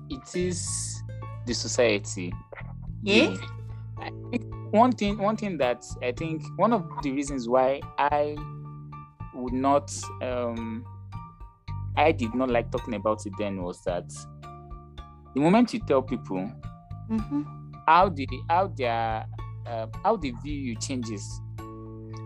it 0.07 0.35
is 0.35 1.01
the 1.47 1.53
society. 1.55 2.31
Yeah? 3.01 3.33
I 3.97 4.11
think 4.29 4.43
one 4.69 4.91
thing, 4.91 5.17
one 5.17 5.35
thing 5.35 5.57
that 5.57 5.83
I 6.03 6.11
think 6.11 6.43
one 6.57 6.71
of 6.71 6.87
the 7.01 7.11
reasons 7.11 7.49
why 7.49 7.81
I 7.97 8.35
would 9.33 9.51
not, 9.51 9.91
um, 10.21 10.85
I 11.97 12.11
did 12.11 12.35
not 12.35 12.51
like 12.51 12.69
talking 12.71 12.93
about 12.93 13.25
it 13.25 13.33
then 13.39 13.63
was 13.63 13.83
that 13.85 14.07
the 15.33 15.41
moment 15.41 15.73
you 15.73 15.79
tell 15.79 16.03
people 16.03 16.51
Mm-hmm. 17.09 17.41
how 17.87 18.09
the 18.09 18.27
how 18.47 18.67
their 18.67 19.25
uh, 19.65 19.87
how 20.03 20.17
they 20.17 20.31
view 20.43 20.53
you 20.53 20.75
changes 20.75 21.41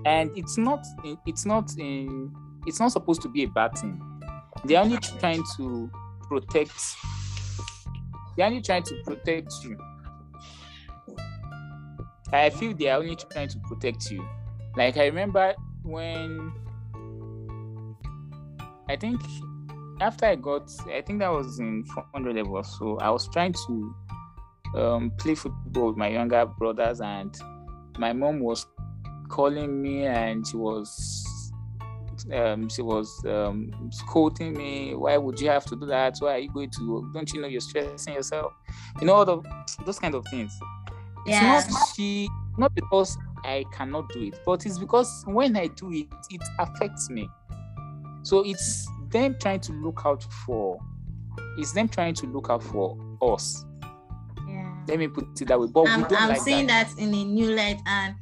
and 0.05 0.29
it's 0.35 0.57
not 0.57 0.85
it's 1.25 1.45
not 1.45 1.71
in 1.79 2.31
it's 2.67 2.79
not 2.79 2.91
supposed 2.91 3.21
to 3.21 3.29
be 3.29 3.43
a 3.43 3.47
bad 3.47 3.75
thing 3.75 3.99
they're 4.67 4.81
only 4.81 4.97
trying 4.97 5.43
to 5.57 5.89
protect 6.27 6.95
they're 8.37 8.47
only 8.47 8.61
trying 8.61 8.83
to 8.83 9.01
protect 9.05 9.53
you. 9.63 9.77
I 12.33 12.49
feel 12.49 12.73
they 12.73 12.89
are 12.89 12.99
only 12.99 13.15
trying 13.15 13.47
to 13.47 13.59
protect 13.59 14.11
you. 14.11 14.27
Like 14.75 14.97
i 14.97 15.05
remember 15.05 15.53
when 15.83 16.51
i 18.89 18.95
think 18.95 19.21
after 20.01 20.25
i 20.25 20.35
got 20.35 20.69
i 20.91 21.01
think 21.01 21.19
that 21.19 21.31
was 21.31 21.59
in 21.59 21.85
400 21.85 22.35
level 22.35 22.63
so 22.63 22.97
i 22.97 23.09
was 23.09 23.27
trying 23.29 23.53
to 23.53 23.95
um, 24.75 25.11
play 25.17 25.35
football 25.35 25.87
with 25.87 25.97
my 25.97 26.09
younger 26.09 26.45
brothers, 26.45 27.01
and 27.01 27.35
my 27.97 28.13
mom 28.13 28.39
was 28.39 28.65
calling 29.29 29.81
me, 29.81 30.05
and 30.05 30.45
she 30.45 30.57
was 30.57 31.25
um, 32.33 32.69
she 32.69 32.81
was 32.81 33.23
um, 33.25 33.71
scolding 33.91 34.53
me. 34.53 34.95
Why 34.95 35.17
would 35.17 35.39
you 35.39 35.49
have 35.49 35.65
to 35.65 35.75
do 35.75 35.85
that? 35.87 36.17
Why 36.19 36.35
are 36.35 36.39
you 36.39 36.51
going 36.51 36.71
to? 36.71 37.11
Don't 37.13 37.31
you 37.33 37.41
know 37.41 37.47
you're 37.47 37.61
stressing 37.61 38.13
yourself? 38.13 38.53
You 38.99 39.07
know 39.07 39.13
all 39.13 39.29
of 39.29 39.45
those 39.85 39.99
kind 39.99 40.15
of 40.15 40.25
things. 40.27 40.57
Yeah. 41.25 41.57
It's 41.59 41.71
not 41.71 41.87
she, 41.95 42.29
not 42.57 42.73
because 42.75 43.17
I 43.43 43.65
cannot 43.71 44.09
do 44.09 44.23
it, 44.23 44.39
but 44.45 44.65
it's 44.65 44.79
because 44.79 45.23
when 45.25 45.55
I 45.55 45.67
do 45.67 45.91
it, 45.91 46.07
it 46.29 46.41
affects 46.59 47.09
me. 47.09 47.29
So 48.23 48.43
it's 48.45 48.87
them 49.09 49.35
trying 49.39 49.59
to 49.61 49.73
look 49.73 50.01
out 50.05 50.23
for, 50.45 50.79
it's 51.57 51.73
them 51.73 51.87
trying 51.87 52.15
to 52.15 52.27
look 52.27 52.49
out 52.49 52.63
for 52.63 52.97
us. 53.21 53.65
Yeah. 54.47 54.75
Let 54.87 54.99
me 54.99 55.07
put 55.07 55.39
it 55.39 55.47
that 55.47 55.59
way. 55.59 55.67
But 55.67 55.87
I'm, 55.89 56.01
we 56.01 56.07
don't 56.07 56.21
I'm 56.21 56.29
like 56.29 56.41
seeing 56.41 56.67
that. 56.67 56.89
that. 56.89 57.01
in 57.01 57.13
a 57.13 57.23
new 57.23 57.55
light 57.55 57.79
and 57.85 58.15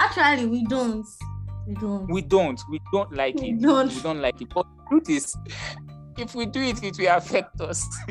actually 0.00 0.46
we 0.46 0.64
don't. 0.64 1.06
We 1.68 1.74
don't. 1.74 2.06
We 2.10 2.22
don't. 2.22 2.60
We 2.70 2.80
don't 2.92 3.12
like 3.12 3.34
We 3.36 3.50
it. 3.50 3.60
don't. 3.60 3.94
We 3.94 4.00
don't 4.00 4.22
like 4.22 4.40
it. 4.40 4.48
But 4.54 4.64
the 4.64 4.84
truth 4.88 5.10
is, 5.10 5.36
if 6.16 6.34
we 6.34 6.46
do 6.46 6.62
it, 6.62 6.82
it 6.82 6.96
will 6.98 7.14
affect 7.14 7.60
us. 7.60 7.86
and 8.08 8.10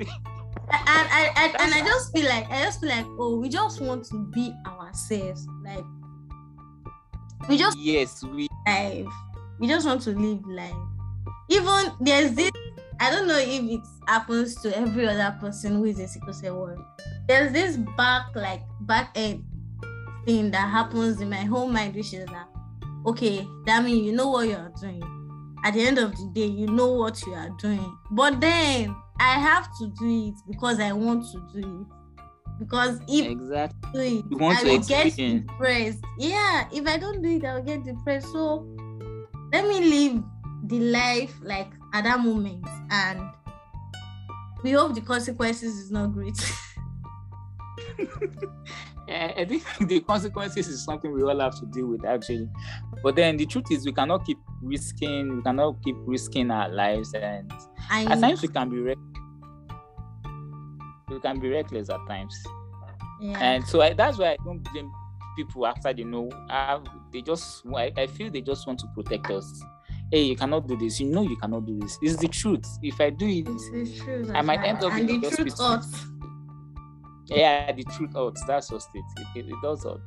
I, 0.70 1.32
I 1.36 1.56
and 1.60 1.74
I 1.74 1.80
just 1.80 2.12
feel 2.16 2.26
like 2.30 2.48
I 2.52 2.64
just 2.64 2.82
feel 2.82 2.90
like 2.90 3.06
oh 3.18 3.40
we 3.40 3.48
just 3.50 3.82
want 3.82 4.04
to 4.06 4.26
be 4.34 4.54
ourselves 4.66 5.48
like 5.64 5.84
we 7.48 7.58
just 7.58 7.78
yes, 7.80 8.22
we. 8.24 8.48
live 8.68 9.08
we 9.60 9.68
just 9.68 9.86
want 9.88 10.02
to 10.02 10.10
live 10.12 10.46
life 10.46 10.76
even 11.50 11.94
there's 12.02 12.34
this 12.34 12.52
I 13.00 13.10
don't 13.12 13.28
know 13.30 13.38
if 13.38 13.62
it 13.64 13.80
happens 14.10 14.56
to 14.62 14.78
every 14.78 15.08
other 15.08 15.38
person 15.40 15.76
who 15.78 15.86
is 15.86 16.00
a 16.00 16.08
sickle 16.08 16.34
cell 16.34 16.56
warrior 16.58 16.84
there's 17.30 17.54
this 17.54 17.78
back 17.96 18.36
like 18.36 18.62
back 18.82 19.12
end 19.16 19.46
thing 20.26 20.52
that 20.52 20.70
happens 20.70 21.22
in 21.22 21.30
my 21.30 21.46
whole 21.46 21.68
mind 21.70 21.96
which 21.96 22.14
is 22.14 22.26
that 22.26 22.48
okay 23.08 23.48
that 23.66 23.84
means 23.84 24.06
you 24.06 24.12
know 24.12 24.28
what 24.30 24.48
you 24.48 24.56
are 24.56 24.72
doing. 24.82 25.02
At 25.64 25.74
the 25.74 25.82
end 25.82 25.98
of 25.98 26.12
the 26.12 26.30
day 26.34 26.46
you 26.46 26.68
know 26.68 26.92
what 26.94 27.20
you 27.26 27.34
are 27.34 27.50
doing. 27.58 27.98
But 28.12 28.40
then 28.40 28.96
i 29.20 29.40
have 29.40 29.68
to 29.80 29.88
do 30.00 30.28
it 30.28 30.36
because 30.48 30.80
i 30.80 30.92
want 30.92 31.26
to 31.32 31.40
do 31.54 31.82
it. 31.82 31.88
Because 32.60 33.00
if 33.08 33.26
Exactly. 33.28 33.92
Do 33.94 34.00
it 34.00 34.26
You 34.32 34.38
want 34.38 34.58
i 34.60 34.64
to 34.64 34.70
will 34.70 34.80
get 34.80 35.16
depressed. 35.16 36.00
Yeah 36.18 36.68
if 36.72 36.88
i 36.88 36.98
don't 36.98 37.22
do 37.22 37.30
it 37.38 37.46
i'll 37.46 37.64
get 37.64 37.84
depressed. 37.84 38.32
So 38.32 38.66
let 39.52 39.68
me 39.68 39.80
live 39.82 40.24
the 40.66 40.80
life 40.80 41.34
like 41.42 41.72
at 41.94 42.04
that 42.04 42.20
moment. 42.20 42.66
And 42.92 43.22
we 44.64 44.72
hope 44.72 44.96
the 44.96 45.02
consequences 45.02 45.78
is 45.78 45.92
not 45.92 46.14
great 46.14 46.38
I 49.10 49.34
I 49.42 49.46
think 49.46 49.64
the 49.88 50.00
consequences 50.02 50.68
is 50.68 50.84
something 50.84 51.12
we 51.12 51.24
all 51.24 51.40
have 51.40 51.60
to 51.60 51.66
deal 51.68 51.88
with 51.88 52.06
actually. 52.06 52.50
But 53.04 53.16
then 53.16 53.38
the 53.38 53.46
truth 53.46 53.66
is, 53.72 53.86
we 53.86 53.94
cannot 53.94 54.26
keep 54.26 54.38
risking. 54.62 55.38
We 55.38 55.42
cannot 55.44 55.82
keep 55.84 55.96
risking 56.06 56.52
our 56.52 56.70
lives, 56.70 57.14
and 57.14 57.52
and 57.92 58.10
at 58.12 58.20
times 58.20 58.42
we 58.42 58.48
can 58.50 58.70
be 58.70 58.80
reck- 58.80 58.98
we 61.10 61.20
can 61.20 61.40
be 61.40 61.50
reckless 61.50 61.90
at 61.90 62.00
times. 62.08 62.36
yeah. 63.22 63.40
and 63.40 63.66
so 63.66 63.82
I, 63.82 63.94
that's 63.94 64.18
why 64.18 64.32
I 64.34 64.38
don't 64.44 64.62
blame 64.72 64.92
people 65.36 65.66
after 65.68 65.94
they 65.94 66.04
know. 66.04 66.30
Uh, 66.50 66.80
they 67.14 67.22
just, 67.22 67.64
I, 67.76 67.92
I 67.96 68.08
feel 68.08 68.30
they 68.30 68.42
just 68.42 68.68
want 68.68 68.80
to 68.80 68.88
protect 68.94 69.30
us. 69.32 69.64
Hey, 70.12 70.24
you 70.24 70.36
cannot 70.36 70.68
do 70.68 70.78
this. 70.78 71.00
You 71.00 71.08
know 71.08 71.22
you 71.22 71.36
cannot 71.38 71.66
do 71.66 71.80
this. 71.80 71.98
It's 72.02 72.18
the 72.18 72.28
truth. 72.28 72.66
If 72.82 73.00
I 73.02 73.10
do 73.10 73.28
it, 73.28 73.46
This 73.46 73.90
is 73.90 74.00
true. 74.00 74.32
I 74.34 74.42
might 74.42 74.64
end 74.64 74.84
up 74.84 74.94
and 74.94 75.10
in 75.10 75.22
the 75.22 75.30
the 75.30 75.36
truth 75.36 75.58
hospital. 75.60 76.17
Yeah, 77.29 77.72
the 77.72 77.84
truth 77.84 78.15
out. 78.15 78.38
That's 78.48 78.69
just 78.69 78.89
it. 78.93 79.03
It, 79.17 79.39
it, 79.39 79.50
it 79.50 79.55
does 79.62 79.84
hurt. 79.84 80.01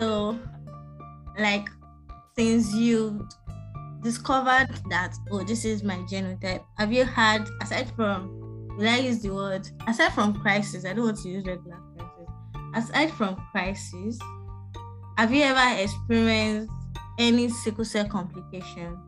So, 0.00 0.38
like, 1.38 1.68
since 2.36 2.74
you 2.74 3.28
discovered 4.02 4.68
that, 4.90 5.14
oh, 5.30 5.44
this 5.44 5.64
is 5.64 5.82
my 5.82 5.96
genotype, 5.98 6.64
have 6.76 6.92
you 6.92 7.04
had, 7.04 7.48
aside 7.62 7.90
from, 7.94 8.28
will 8.76 8.88
I 8.88 8.98
use 8.98 9.22
the 9.22 9.30
word, 9.30 9.68
aside 9.86 10.12
from 10.12 10.34
crisis, 10.40 10.84
I 10.84 10.92
don't 10.94 11.04
want 11.04 11.18
to 11.22 11.28
use 11.28 11.46
regular 11.46 11.78
crisis, 11.96 12.28
aside 12.74 13.12
from 13.12 13.36
crisis, 13.52 14.18
have 15.16 15.32
you 15.32 15.44
ever 15.44 15.80
experienced 15.80 16.72
any 17.18 17.48
sickle 17.48 17.84
cell 17.84 18.08
complication? 18.08 18.98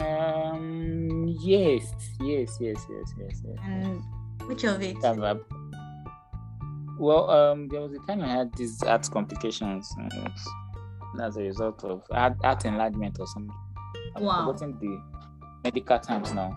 Um. 0.00 1.17
Yes. 1.40 1.92
Yes. 2.20 2.56
Yes. 2.60 2.86
Yes. 2.90 3.14
Yes. 3.18 3.42
Yes. 3.46 3.58
And 3.62 4.02
which 4.46 4.64
of 4.64 4.82
it? 4.82 4.96
Well, 6.98 7.30
um, 7.30 7.68
there 7.68 7.80
was 7.80 7.92
a 7.92 7.98
time 8.06 8.22
I 8.22 8.28
had 8.28 8.54
these 8.54 8.82
heart 8.82 9.08
complications 9.10 9.88
uh, 10.00 10.30
as 11.22 11.36
a 11.36 11.42
result 11.42 11.84
of 11.84 12.02
heart, 12.10 12.64
enlargement 12.64 13.18
or 13.20 13.26
something. 13.26 13.54
I've 14.16 14.22
Wow. 14.22 14.46
forgotten 14.46 14.78
the 14.78 15.00
medical 15.64 15.98
terms 16.00 16.32
now. 16.32 16.56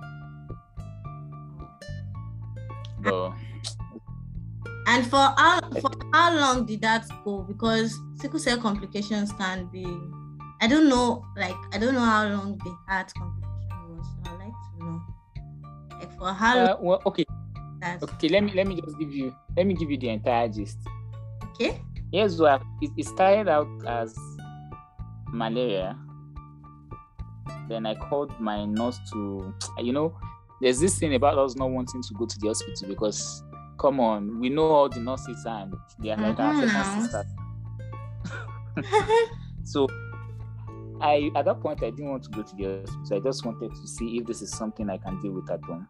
But 3.00 3.34
And 4.88 5.06
for 5.10 5.18
how 5.38 5.60
for 5.80 5.92
how 6.14 6.36
long 6.36 6.66
did 6.66 6.82
that 6.82 7.08
go? 7.24 7.44
Because 7.44 7.98
sickle 8.16 8.40
cell 8.40 8.58
complications 8.60 9.32
can 9.34 9.68
be 9.68 9.86
I 10.60 10.68
don't 10.68 10.90
know, 10.90 11.26
like 11.36 11.56
I 11.74 11.78
don't 11.78 11.94
know 11.94 12.06
how 12.06 12.28
long 12.28 12.58
the 12.58 12.76
heart 12.88 13.14
complication 13.16 13.41
for 16.22 16.32
how 16.34 16.58
uh, 16.58 16.78
well, 16.80 17.02
okay, 17.08 17.26
that 17.82 18.02
okay. 18.04 18.30
Let 18.30 18.44
me 18.44 18.54
let 18.54 18.68
me 18.68 18.80
just 18.80 18.98
give 19.00 19.12
you 19.12 19.34
let 19.58 19.66
me 19.66 19.74
give 19.74 19.90
you 19.90 19.98
the 19.98 20.10
entire 20.10 20.48
gist. 20.48 20.78
okay? 21.50 21.82
yes 22.12 22.38
well 22.38 22.62
it, 22.82 22.92
it 22.96 23.06
started 23.08 23.50
out 23.50 23.68
as 23.88 24.14
malaria. 25.34 25.98
Then 27.68 27.86
I 27.86 27.96
called 27.96 28.38
my 28.40 28.66
nurse 28.66 29.00
to, 29.14 29.54
you 29.80 29.94
know, 29.94 30.16
there's 30.62 30.80
this 30.80 31.00
thing 31.00 31.16
about 31.16 31.38
us 31.38 31.56
not 31.56 31.72
wanting 31.72 32.04
to 32.04 32.14
go 32.14 32.26
to 32.26 32.40
the 32.40 32.48
hospital 32.50 32.88
because, 32.90 33.44
come 33.80 34.00
on, 34.00 34.40
we 34.40 34.50
know 34.50 34.66
all 34.66 34.90
the 34.90 35.00
nurses 35.00 35.44
and 35.46 35.74
they 36.00 36.12
are 36.12 36.18
like 36.18 36.40
our 36.40 36.54
Mhm, 36.54 37.02
sisters. 37.02 37.26
So, 39.64 39.88
I 41.02 41.32
at 41.36 41.46
that 41.46 41.62
point 41.62 41.82
I 41.82 41.90
didn't 41.92 42.12
want 42.12 42.24
to 42.24 42.30
go 42.32 42.44
to 42.44 42.56
the 42.56 42.64
hospital. 42.86 43.18
I 43.18 43.20
just 43.22 43.46
wanted 43.46 43.72
to 43.74 43.88
see 43.88 44.18
if 44.18 44.28
this 44.28 44.42
is 44.42 44.52
something 44.52 44.90
I 44.90 44.98
can 44.98 45.20
deal 45.22 45.32
with 45.32 45.50
at 45.50 45.64
home. 45.64 45.88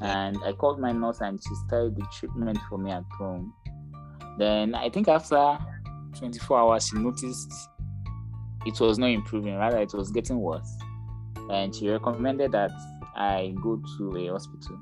And 0.00 0.38
I 0.44 0.52
called 0.52 0.78
my 0.80 0.92
nurse 0.92 1.20
and 1.20 1.40
she 1.42 1.54
started 1.66 1.96
the 1.96 2.06
treatment 2.12 2.58
for 2.68 2.78
me 2.78 2.90
at 2.90 3.04
home. 3.18 3.52
Then 4.38 4.74
I 4.74 4.88
think 4.90 5.08
after 5.08 5.58
24 6.18 6.58
hours, 6.58 6.86
she 6.88 6.98
noticed 6.98 7.52
it 8.66 8.78
was 8.80 8.98
not 8.98 9.10
improving, 9.10 9.56
rather, 9.56 9.78
it 9.78 9.92
was 9.94 10.10
getting 10.10 10.38
worse. 10.40 10.70
And 11.50 11.74
she 11.74 11.88
recommended 11.88 12.52
that 12.52 12.70
I 13.16 13.54
go 13.62 13.82
to 13.98 14.16
a 14.16 14.26
hospital. 14.28 14.78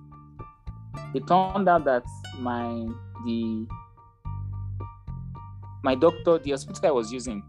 It 1.15 1.27
turned 1.27 1.69
out 1.69 1.85
that 1.85 2.05
my 2.39 2.87
the 3.25 3.67
my 5.83 5.95
doctor, 5.95 6.39
the 6.39 6.51
hospital 6.51 6.89
I 6.89 6.91
was 6.91 7.13
using, 7.13 7.43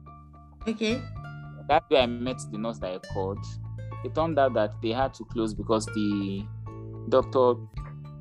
Okay. 0.67 1.01
that's 1.67 1.89
where 1.89 2.03
I 2.03 2.05
met 2.05 2.37
the 2.51 2.57
nurse 2.57 2.77
that 2.79 2.93
I 2.93 2.99
called. 3.13 3.43
It 4.05 4.13
turned 4.13 4.37
out 4.37 4.53
that 4.53 4.79
they 4.81 4.89
had 4.91 5.13
to 5.15 5.25
close 5.25 5.53
because 5.53 5.85
the 5.87 6.45
doctor 7.09 7.53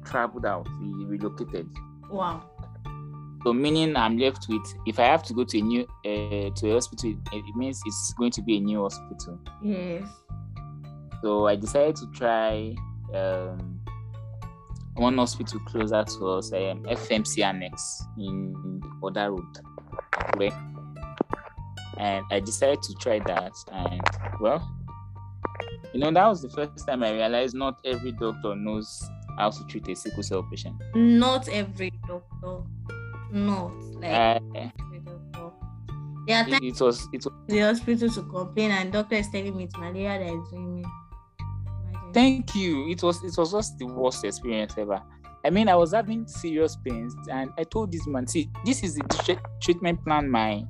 traveled 0.05 0.47
out, 0.47 0.67
he 0.81 1.05
relocated. 1.05 1.69
Wow. 2.11 2.43
So 3.45 3.53
meaning 3.53 3.97
I'm 3.97 4.19
left 4.19 4.47
with 4.49 4.63
if 4.87 4.99
I 4.99 5.05
have 5.05 5.23
to 5.25 5.35
go 5.35 5.45
to 5.45 5.59
a 5.59 5.63
new 5.63 5.83
uh, 6.05 6.51
to 6.55 6.71
a 6.71 6.75
hospital, 6.75 7.15
it, 7.33 7.57
means 7.57 7.81
it's 7.87 8.13
going 8.19 8.33
to 8.33 8.43
be 8.43 8.57
a 8.57 8.61
new 8.61 8.83
hospital. 8.83 9.39
Yes. 9.63 10.03
So 11.23 11.47
I 11.47 11.55
decided 11.57 11.97
to 11.97 12.07
try 12.13 12.75
um, 13.15 13.81
one 14.97 15.17
hospital 15.19 15.61
closer 15.61 16.03
to 16.05 16.29
us, 16.29 16.53
um, 16.53 16.83
FMC 16.85 17.45
Annex 17.45 18.03
in 18.19 18.81
Oda 19.03 19.31
Road, 19.31 19.45
Okay. 20.35 20.51
and 21.99 22.25
I 22.31 22.41
decided 22.41 22.83
to 22.83 22.95
try 22.95 23.21
that. 23.21 23.53
And 23.73 24.01
well, 24.41 24.76
you 25.97 26.03
know 26.03 26.11
that 26.11 26.27
was 26.27 26.43
the 26.43 26.51
first 26.51 26.87
time 26.87 27.03
I 27.03 27.13
realized 27.13 27.55
not 27.55 27.79
every 27.85 28.13
doctor 28.13 28.55
knows 28.55 29.03
how 29.39 29.49
to 29.51 29.65
treat 29.67 29.89
a 29.89 29.97
sickle 29.97 30.23
cell 30.23 30.43
patient. 30.51 30.77
Not 30.95 31.49
every 31.49 31.91
doctor. 32.07 32.63
Not 33.33 33.73
like 33.95 34.13
Uh, 34.13 34.39
every 34.55 35.01
doctor. 35.01 35.53
There 36.27 36.37
are 36.37 36.49
it, 36.49 36.51
times 36.51 36.63
it 36.63 36.81
was 36.85 37.09
it 37.13 37.25
was 37.25 37.33
the 37.49 37.61
hospital 37.61 38.11
to 38.11 38.23
complain 38.25 38.71
and 38.73 38.93
doctor 38.93 39.15
is 39.17 39.31
telling 39.31 39.57
me 39.57 39.65
it's 39.65 39.77
malaria 39.77 40.19
that 40.19 40.33
is 40.35 40.49
doing 40.51 40.75
me. 40.77 40.85
Imagine. 41.41 42.13
Thank 42.13 42.55
you. 42.55 42.91
It 42.91 43.03
was 43.03 43.23
it 43.25 43.37
was 43.39 43.53
just 43.53 43.79
the 43.79 43.87
worst 43.87 44.25
experience 44.25 44.75
ever. 44.77 45.03
I 45.45 45.51
mean, 45.51 45.69
I 45.69 45.77
was 45.77 45.93
having 45.93 46.27
serious 46.27 46.77
pains, 46.77 47.15
and 47.31 47.51
I 47.57 47.65
told 47.65 47.93
this 47.93 48.07
man, 48.07 48.27
"See, 48.27 48.51
this 48.65 48.83
is 48.83 48.97
the 48.97 49.05
tre- 49.25 49.39
treatment 49.63 50.05
plan 50.05 50.29
my 50.29 50.65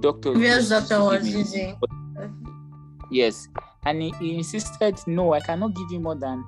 doctor 0.00 0.32
Previous 0.32 0.68
doctor 0.68 1.00
was 1.00 1.28
using. 1.28 1.78
Yes, 3.10 3.48
and 3.86 4.02
he, 4.02 4.10
he 4.18 4.34
insisted, 4.34 4.98
"No, 5.06 5.32
I 5.32 5.40
cannot 5.40 5.74
give 5.74 5.90
you 5.90 6.00
more 6.00 6.16
than 6.16 6.44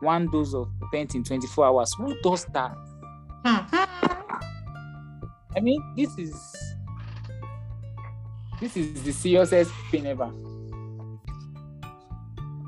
one 0.00 0.26
dose 0.30 0.54
of 0.54 0.70
paint 0.90 1.14
in 1.14 1.22
24 1.22 1.66
hours." 1.66 1.94
Who 1.94 2.18
does 2.22 2.46
that? 2.46 2.74
I 5.54 5.60
mean, 5.60 5.82
this 5.94 6.16
is 6.18 6.56
this 8.58 8.76
is 8.76 9.02
the 9.02 9.12
seriousest 9.12 9.70
pain 9.90 10.06
ever. 10.06 10.32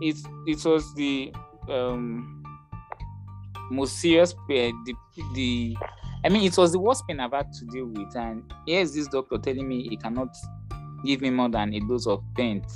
It 0.00 0.18
it 0.46 0.64
was 0.64 0.94
the 0.94 1.32
um 1.68 2.42
most 3.70 3.98
serious 4.00 4.34
pain. 4.46 4.84
The 4.84 4.94
the 5.34 5.76
I 6.22 6.28
mean, 6.28 6.42
it 6.44 6.56
was 6.58 6.72
the 6.72 6.78
worst 6.78 7.06
pain 7.08 7.20
I've 7.20 7.32
had 7.32 7.52
to 7.54 7.64
deal 7.66 7.86
with, 7.86 8.14
and 8.16 8.52
here's 8.66 8.92
this 8.92 9.08
doctor 9.08 9.38
telling 9.38 9.66
me 9.66 9.88
he 9.88 9.96
cannot 9.96 10.36
give 11.04 11.22
me 11.22 11.30
more 11.30 11.48
than 11.48 11.72
a 11.72 11.80
dose 11.80 12.06
of 12.06 12.22
paint 12.34 12.66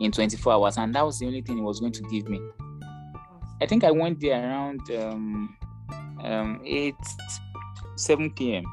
in 0.00 0.12
24 0.12 0.52
hours, 0.52 0.78
and 0.78 0.94
that 0.94 1.04
was 1.04 1.18
the 1.18 1.26
only 1.26 1.42
thing 1.42 1.56
he 1.56 1.62
was 1.62 1.80
going 1.80 1.92
to 1.92 2.02
give 2.04 2.28
me. 2.28 2.40
I 3.60 3.66
think 3.66 3.84
I 3.84 3.90
went 3.90 4.20
there 4.20 4.42
around 4.42 4.80
um, 4.90 5.56
um, 6.22 6.60
8, 6.64 6.94
7 7.96 8.30
p.m. 8.32 8.64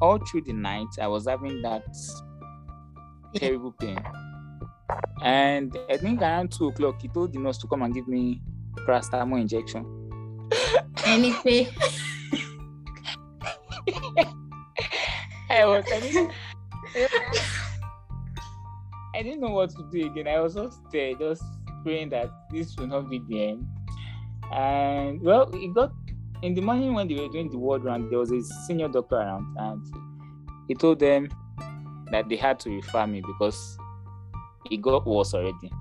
All 0.00 0.18
through 0.18 0.42
the 0.42 0.52
night, 0.52 0.88
I 1.00 1.06
was 1.08 1.26
having 1.26 1.60
that 1.62 1.84
terrible 3.34 3.72
pain. 3.72 3.98
And 5.22 5.76
I 5.90 5.96
think 5.96 6.22
around 6.22 6.52
2 6.52 6.68
o'clock, 6.68 7.02
he 7.02 7.08
told 7.08 7.32
the 7.32 7.38
nurse 7.38 7.58
to 7.58 7.66
come 7.66 7.82
and 7.82 7.92
give 7.92 8.08
me 8.08 8.40
paracetamol 8.86 9.40
injection. 9.40 9.84
Any 11.04 11.32
pay. 11.32 11.68
I 15.50 15.64
was, 15.64 15.84
I 15.92 16.00
didn't, 16.00 16.30
I 19.18 19.22
didn't 19.22 19.40
know 19.40 19.50
what 19.50 19.70
to 19.70 19.82
do 19.90 20.06
again. 20.06 20.28
I 20.28 20.38
was 20.38 20.54
just 20.54 20.78
there, 20.92 21.12
just 21.14 21.42
praying 21.82 22.10
that 22.10 22.30
this 22.52 22.76
will 22.76 22.86
not 22.86 23.10
be 23.10 23.20
the 23.28 23.48
end. 23.48 23.66
And 24.52 25.20
well, 25.20 25.50
it 25.52 25.74
got 25.74 25.92
in 26.42 26.54
the 26.54 26.60
morning 26.60 26.94
when 26.94 27.08
they 27.08 27.16
were 27.16 27.28
doing 27.28 27.50
the 27.50 27.58
ward 27.58 27.82
round, 27.82 28.12
there 28.12 28.18
was 28.20 28.30
a 28.30 28.40
senior 28.68 28.86
doctor 28.86 29.16
around, 29.16 29.56
and 29.58 29.84
he 30.68 30.74
told 30.76 31.00
them 31.00 31.28
that 32.12 32.28
they 32.28 32.36
had 32.36 32.60
to 32.60 32.70
refer 32.70 33.08
me 33.08 33.20
because 33.20 33.76
it 34.70 34.80
got 34.82 35.04
worse 35.04 35.34
already, 35.34 35.72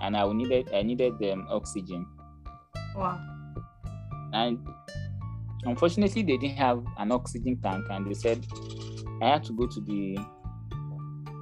and 0.00 0.16
I 0.16 0.30
needed 0.32 0.74
I 0.74 0.82
needed 0.82 1.16
them 1.20 1.46
oxygen. 1.48 2.04
Wow. 2.96 3.20
And 4.32 4.58
unfortunately, 5.64 6.22
they 6.22 6.38
didn't 6.38 6.56
have 6.56 6.84
an 6.98 7.12
oxygen 7.12 7.56
tank, 7.62 7.86
and 7.88 8.04
they 8.10 8.14
said 8.14 8.44
I 9.22 9.28
had 9.28 9.44
to 9.44 9.52
go 9.52 9.68
to 9.68 9.80
the 9.80 10.18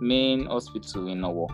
main 0.00 0.46
hospital 0.46 1.08
in 1.08 1.20
Owo. 1.22 1.48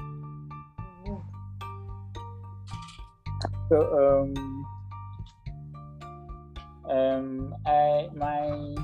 So 3.68 3.76
um 3.98 4.66
um 6.90 7.54
I 7.66 8.08
my 8.14 8.74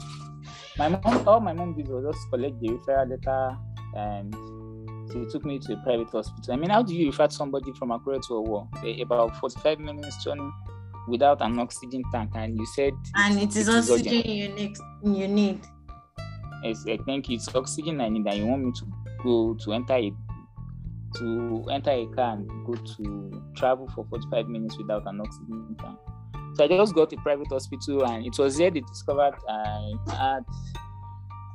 my 0.79 0.89
mom 0.89 1.29
all 1.29 1.41
my 1.41 1.53
mom 1.53 1.75
did 1.75 1.89
was 1.89 2.05
just 2.15 2.31
collect 2.31 2.59
the 2.61 2.69
referral 2.69 3.11
letter 3.11 3.57
and 3.95 4.35
she 5.13 5.25
took 5.31 5.45
me 5.45 5.59
to 5.59 5.73
a 5.75 5.77
private 5.79 6.09
hospital. 6.11 6.55
I 6.55 6.57
mean, 6.57 6.71
how 6.71 6.83
do 6.83 6.95
you 6.95 7.07
refer 7.07 7.29
somebody 7.29 7.73
from 7.73 7.89
Akure 7.91 8.21
to 8.29 8.33
Owo? 8.35 9.03
About 9.03 9.37
45 9.39 9.81
minutes 9.81 10.23
journey 10.23 10.49
without 11.09 11.43
an 11.43 11.59
oxygen 11.59 12.03
tank, 12.13 12.31
and 12.37 12.57
you 12.57 12.65
said 12.67 12.93
And 13.17 13.41
it 13.41 13.57
is 13.57 13.69
urgent. 13.69 13.91
oxygen 13.91 14.31
you 14.31 14.49
need. 14.55 14.77
You 15.03 15.27
need. 15.29 15.61
Yes, 16.63 16.85
I 16.89 16.97
think 16.99 17.29
it's 17.31 17.53
oxygen 17.55 18.01
I 18.01 18.09
need, 18.09 18.25
and 18.27 18.39
you 18.39 18.47
want 18.47 18.65
me 18.65 18.73
to 18.73 18.87
go 19.23 19.55
to 19.65 19.73
enter 19.73 19.95
a 19.95 20.13
to 21.17 21.65
enter 21.71 21.91
a 21.91 22.07
car 22.07 22.35
and 22.35 22.49
go 22.65 22.75
to 22.75 23.43
travel 23.57 23.89
for 23.95 24.05
45 24.05 24.49
minutes 24.49 24.79
without 24.79 25.07
an 25.07 25.21
oxygen 25.21 25.77
tank. 25.79 25.99
So 26.55 26.65
I 26.65 26.69
just 26.69 26.95
got 26.95 27.13
a 27.13 27.17
private 27.17 27.49
hospital, 27.49 28.05
and 28.05 28.27
it 28.27 28.39
was 28.39 28.57
there 28.59 28.71
they 28.71 28.81
discovered 28.81 29.35
I 29.49 29.93
had 30.09 30.45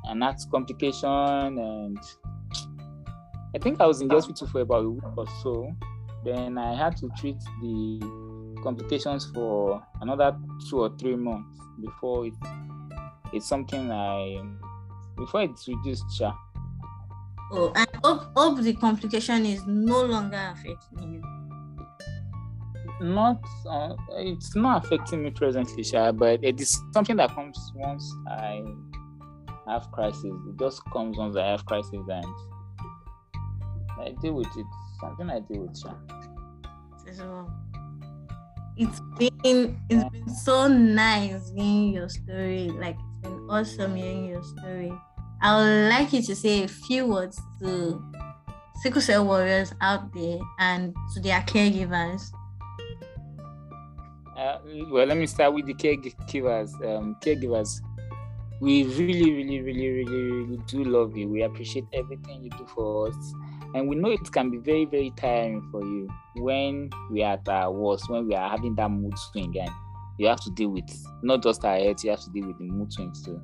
an 0.04 0.20
heart 0.22 0.40
complication, 0.50 1.08
and 1.08 1.98
I 3.54 3.58
think 3.58 3.80
I 3.80 3.86
was 3.86 4.00
in 4.00 4.08
the 4.08 4.14
hospital 4.14 4.46
for 4.46 4.60
about 4.60 4.84
a 4.84 4.90
week 4.90 5.02
or 5.16 5.26
so. 5.42 5.72
Then 6.24 6.58
I 6.58 6.74
had 6.74 6.96
to 6.98 7.08
treat 7.16 7.38
the 7.62 8.60
complications 8.62 9.26
for 9.32 9.82
another 10.00 10.36
two 10.68 10.80
or 10.80 10.90
three 10.98 11.16
months 11.16 11.60
before 11.80 12.26
it, 12.26 12.34
it's 13.32 13.48
something 13.48 13.90
I 13.90 14.42
before 15.16 15.42
it's 15.42 15.68
reduced. 15.68 16.04
Oh, 17.52 17.72
I 17.76 17.86
hope, 18.02 18.32
hope 18.36 18.60
the 18.60 18.74
complication 18.74 19.46
is 19.46 19.64
no 19.66 20.02
longer 20.02 20.52
affecting 20.52 21.14
you. 21.14 21.22
Not, 23.00 23.40
uh, 23.68 23.94
it's 24.16 24.56
not 24.56 24.84
affecting 24.84 25.22
me 25.22 25.30
presently, 25.30 25.84
Sha, 25.84 26.12
but 26.12 26.42
it 26.42 26.60
is 26.60 26.80
something 26.92 27.16
that 27.16 27.34
comes 27.34 27.58
once 27.74 28.10
I 28.28 28.64
have 29.68 29.90
crisis. 29.92 30.24
It 30.24 30.58
just 30.58 30.82
comes 30.92 31.16
once 31.18 31.36
I 31.36 31.46
have 31.46 31.64
crisis, 31.66 31.92
and 31.92 32.26
I 34.00 34.14
deal 34.20 34.34
with 34.34 34.48
it. 34.56 34.66
Something 35.00 35.28
I 35.30 35.40
deal 35.40 35.66
with, 35.66 35.78
Sha. 35.78 35.92
So, 37.12 37.50
it's 38.76 39.00
been 39.18 39.78
it's 39.88 40.04
been 40.10 40.28
so 40.28 40.68
nice 40.68 41.50
hearing 41.50 41.92
your 41.92 42.08
story. 42.08 42.70
Like 42.70 42.96
it's 42.98 43.28
been 43.28 43.46
awesome 43.48 43.94
hearing 43.94 44.26
your 44.26 44.42
story. 44.42 44.92
I 45.46 45.54
would 45.62 45.90
like 45.90 46.12
you 46.12 46.22
to 46.22 46.34
say 46.34 46.64
a 46.64 46.66
few 46.66 47.06
words 47.06 47.40
to 47.60 48.02
sickle 48.82 49.00
cell 49.00 49.24
warriors 49.24 49.72
out 49.80 50.12
there 50.12 50.40
and 50.58 50.92
to 51.14 51.20
their 51.20 51.40
caregivers. 51.42 52.32
Uh, 54.36 54.58
well, 54.90 55.06
let 55.06 55.16
me 55.16 55.24
start 55.26 55.54
with 55.54 55.66
the 55.66 55.74
caregivers. 55.74 56.74
Um, 56.84 57.16
caregivers, 57.22 57.80
we 58.60 58.86
really, 58.98 59.34
really, 59.34 59.60
really, 59.60 59.88
really, 59.88 60.32
really 60.32 60.62
do 60.66 60.82
love 60.82 61.16
you. 61.16 61.28
We 61.28 61.44
appreciate 61.44 61.84
everything 61.92 62.42
you 62.42 62.50
do 62.50 62.66
for 62.74 63.06
us, 63.06 63.34
and 63.72 63.88
we 63.88 63.94
know 63.94 64.10
it 64.10 64.32
can 64.32 64.50
be 64.50 64.58
very, 64.58 64.84
very 64.84 65.12
tiring 65.16 65.62
for 65.70 65.80
you 65.80 66.08
when 66.38 66.90
we 67.08 67.22
are 67.22 67.34
at 67.34 67.48
our 67.48 67.70
worst, 67.70 68.10
when 68.10 68.26
we 68.26 68.34
are 68.34 68.50
having 68.50 68.74
that 68.74 68.90
mood 68.90 69.16
swing, 69.16 69.56
and 69.60 69.70
you 70.18 70.26
have 70.26 70.40
to 70.40 70.50
deal 70.50 70.70
with 70.70 70.90
not 71.22 71.40
just 71.40 71.64
our 71.64 71.78
health, 71.78 72.02
you 72.02 72.10
have 72.10 72.24
to 72.24 72.30
deal 72.30 72.48
with 72.48 72.58
the 72.58 72.64
mood 72.64 72.92
swings 72.92 73.22
too. 73.22 73.40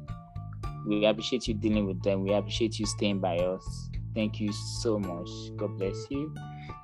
We 0.87 1.05
appreciate 1.05 1.47
you 1.47 1.55
dealing 1.55 1.87
with 1.87 2.03
them. 2.03 2.23
We 2.23 2.33
appreciate 2.33 2.79
you 2.79 2.87
staying 2.87 3.21
by 3.21 3.38
us. 3.38 3.90
Thank 4.14 4.40
you 4.40 4.53
so 4.53 4.99
much. 4.99 5.29
God 5.57 5.79
bless 5.79 6.07
you. 6.11 6.35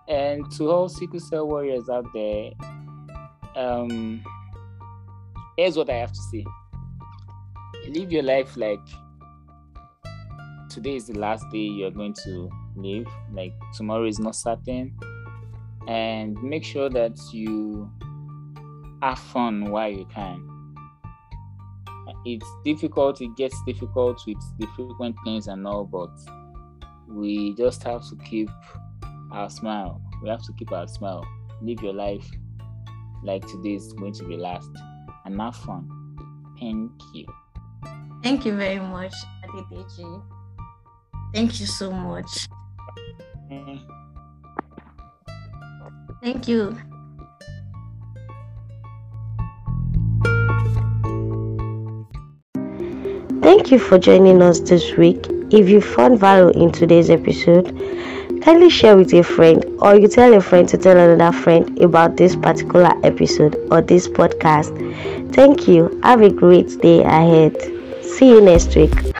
And 0.09 0.51
to 0.53 0.71
all 0.71 0.89
sickle 0.89 1.21
cell 1.21 1.47
warriors 1.47 1.89
out 1.89 2.07
there, 2.15 2.53
um, 3.57 4.25
here's 5.57 5.77
what 5.77 5.91
I 5.91 5.97
have 5.97 6.13
to 6.13 6.21
say. 6.31 6.45
Live 7.89 8.13
your 8.13 8.23
life 8.23 8.57
like 8.57 8.81
today 10.71 10.97
is 10.97 11.07
the 11.07 11.19
last 11.19 11.45
day 11.51 11.59
you're 11.59 11.91
going 11.91 12.15
to 12.25 12.51
live. 12.77 13.07
Like 13.33 13.53
tomorrow 13.75 14.07
is 14.07 14.19
not 14.19 14.37
certain. 14.37 14.95
And 15.87 16.41
make 16.43 16.65
sure 16.65 16.89
that 16.91 17.19
you 17.33 17.91
have 19.03 19.19
fun 19.19 19.71
while 19.71 19.91
you 19.91 20.05
can 20.07 20.58
it's 22.25 22.47
difficult, 22.65 23.21
it 23.21 23.37
gets 23.37 23.57
difficult 23.67 24.23
with 24.27 24.39
the 24.59 24.67
frequent 24.77 25.17
pains 25.25 25.49
and 25.49 25.67
all, 25.67 25.85
but 25.85 26.11
we 27.09 27.55
just 27.55 27.83
have 27.85 28.03
to 28.09 28.17
keep 28.25 28.51
our 29.33 29.49
smile. 29.51 30.01
We 30.23 30.29
have 30.29 30.43
to 30.45 30.53
keep 30.53 30.73
our 30.73 30.89
smile. 30.89 31.27
Live 31.63 31.83
your 31.83 31.93
life 31.95 32.29
like 33.25 33.47
today 33.47 33.75
is 33.75 33.93
going 33.95 34.13
to 34.15 34.25
be 34.25 34.37
last 34.37 34.71
and 35.25 35.41
have 35.41 35.57
fun. 35.57 35.89
Thank 36.61 36.93
you. 37.15 37.27
Thank 38.23 38.45
you 38.45 38.57
very 38.57 38.81
much, 38.81 39.15
Adedeji. 39.45 40.23
Thank 41.35 41.61
you 41.61 41.67
so 41.67 41.91
much. 41.91 42.49
Mm. 43.51 43.81
Thank 46.23 46.49
you. 46.49 46.77
Thank 53.59 53.73
you 53.73 53.81
for 53.81 53.99
joining 53.99 54.41
us 54.41 54.61
this 54.61 54.97
week. 54.97 55.27
If 55.51 55.69
you 55.69 55.81
found 55.81 56.21
value 56.21 56.51
in 56.51 56.71
today's 56.71 57.11
episode, 57.11 57.67
kindly 58.41 58.71
share 58.71 58.97
with 58.97 59.13
a 59.13 59.25
friend 59.25 59.65
or 59.81 59.97
you 59.97 60.07
tell 60.07 60.33
a 60.33 60.41
friend 60.41 60.69
to 60.69 60.79
tell 60.79 60.97
another 60.97 61.37
friend 61.37 61.77
about 61.83 62.17
this 62.17 62.37
particular 62.37 62.93
episode 63.03 63.57
or 63.73 63.83
this 63.83 64.07
podcast. 64.07 64.71
Thank 65.35 65.67
you. 65.67 66.01
Have 66.05 66.23
a 66.23 66.31
great 66.31 66.81
day 66.81 67.03
ahead. 67.03 67.61
See 68.05 68.29
you 68.29 68.41
next 68.41 68.77
week. 68.77 68.95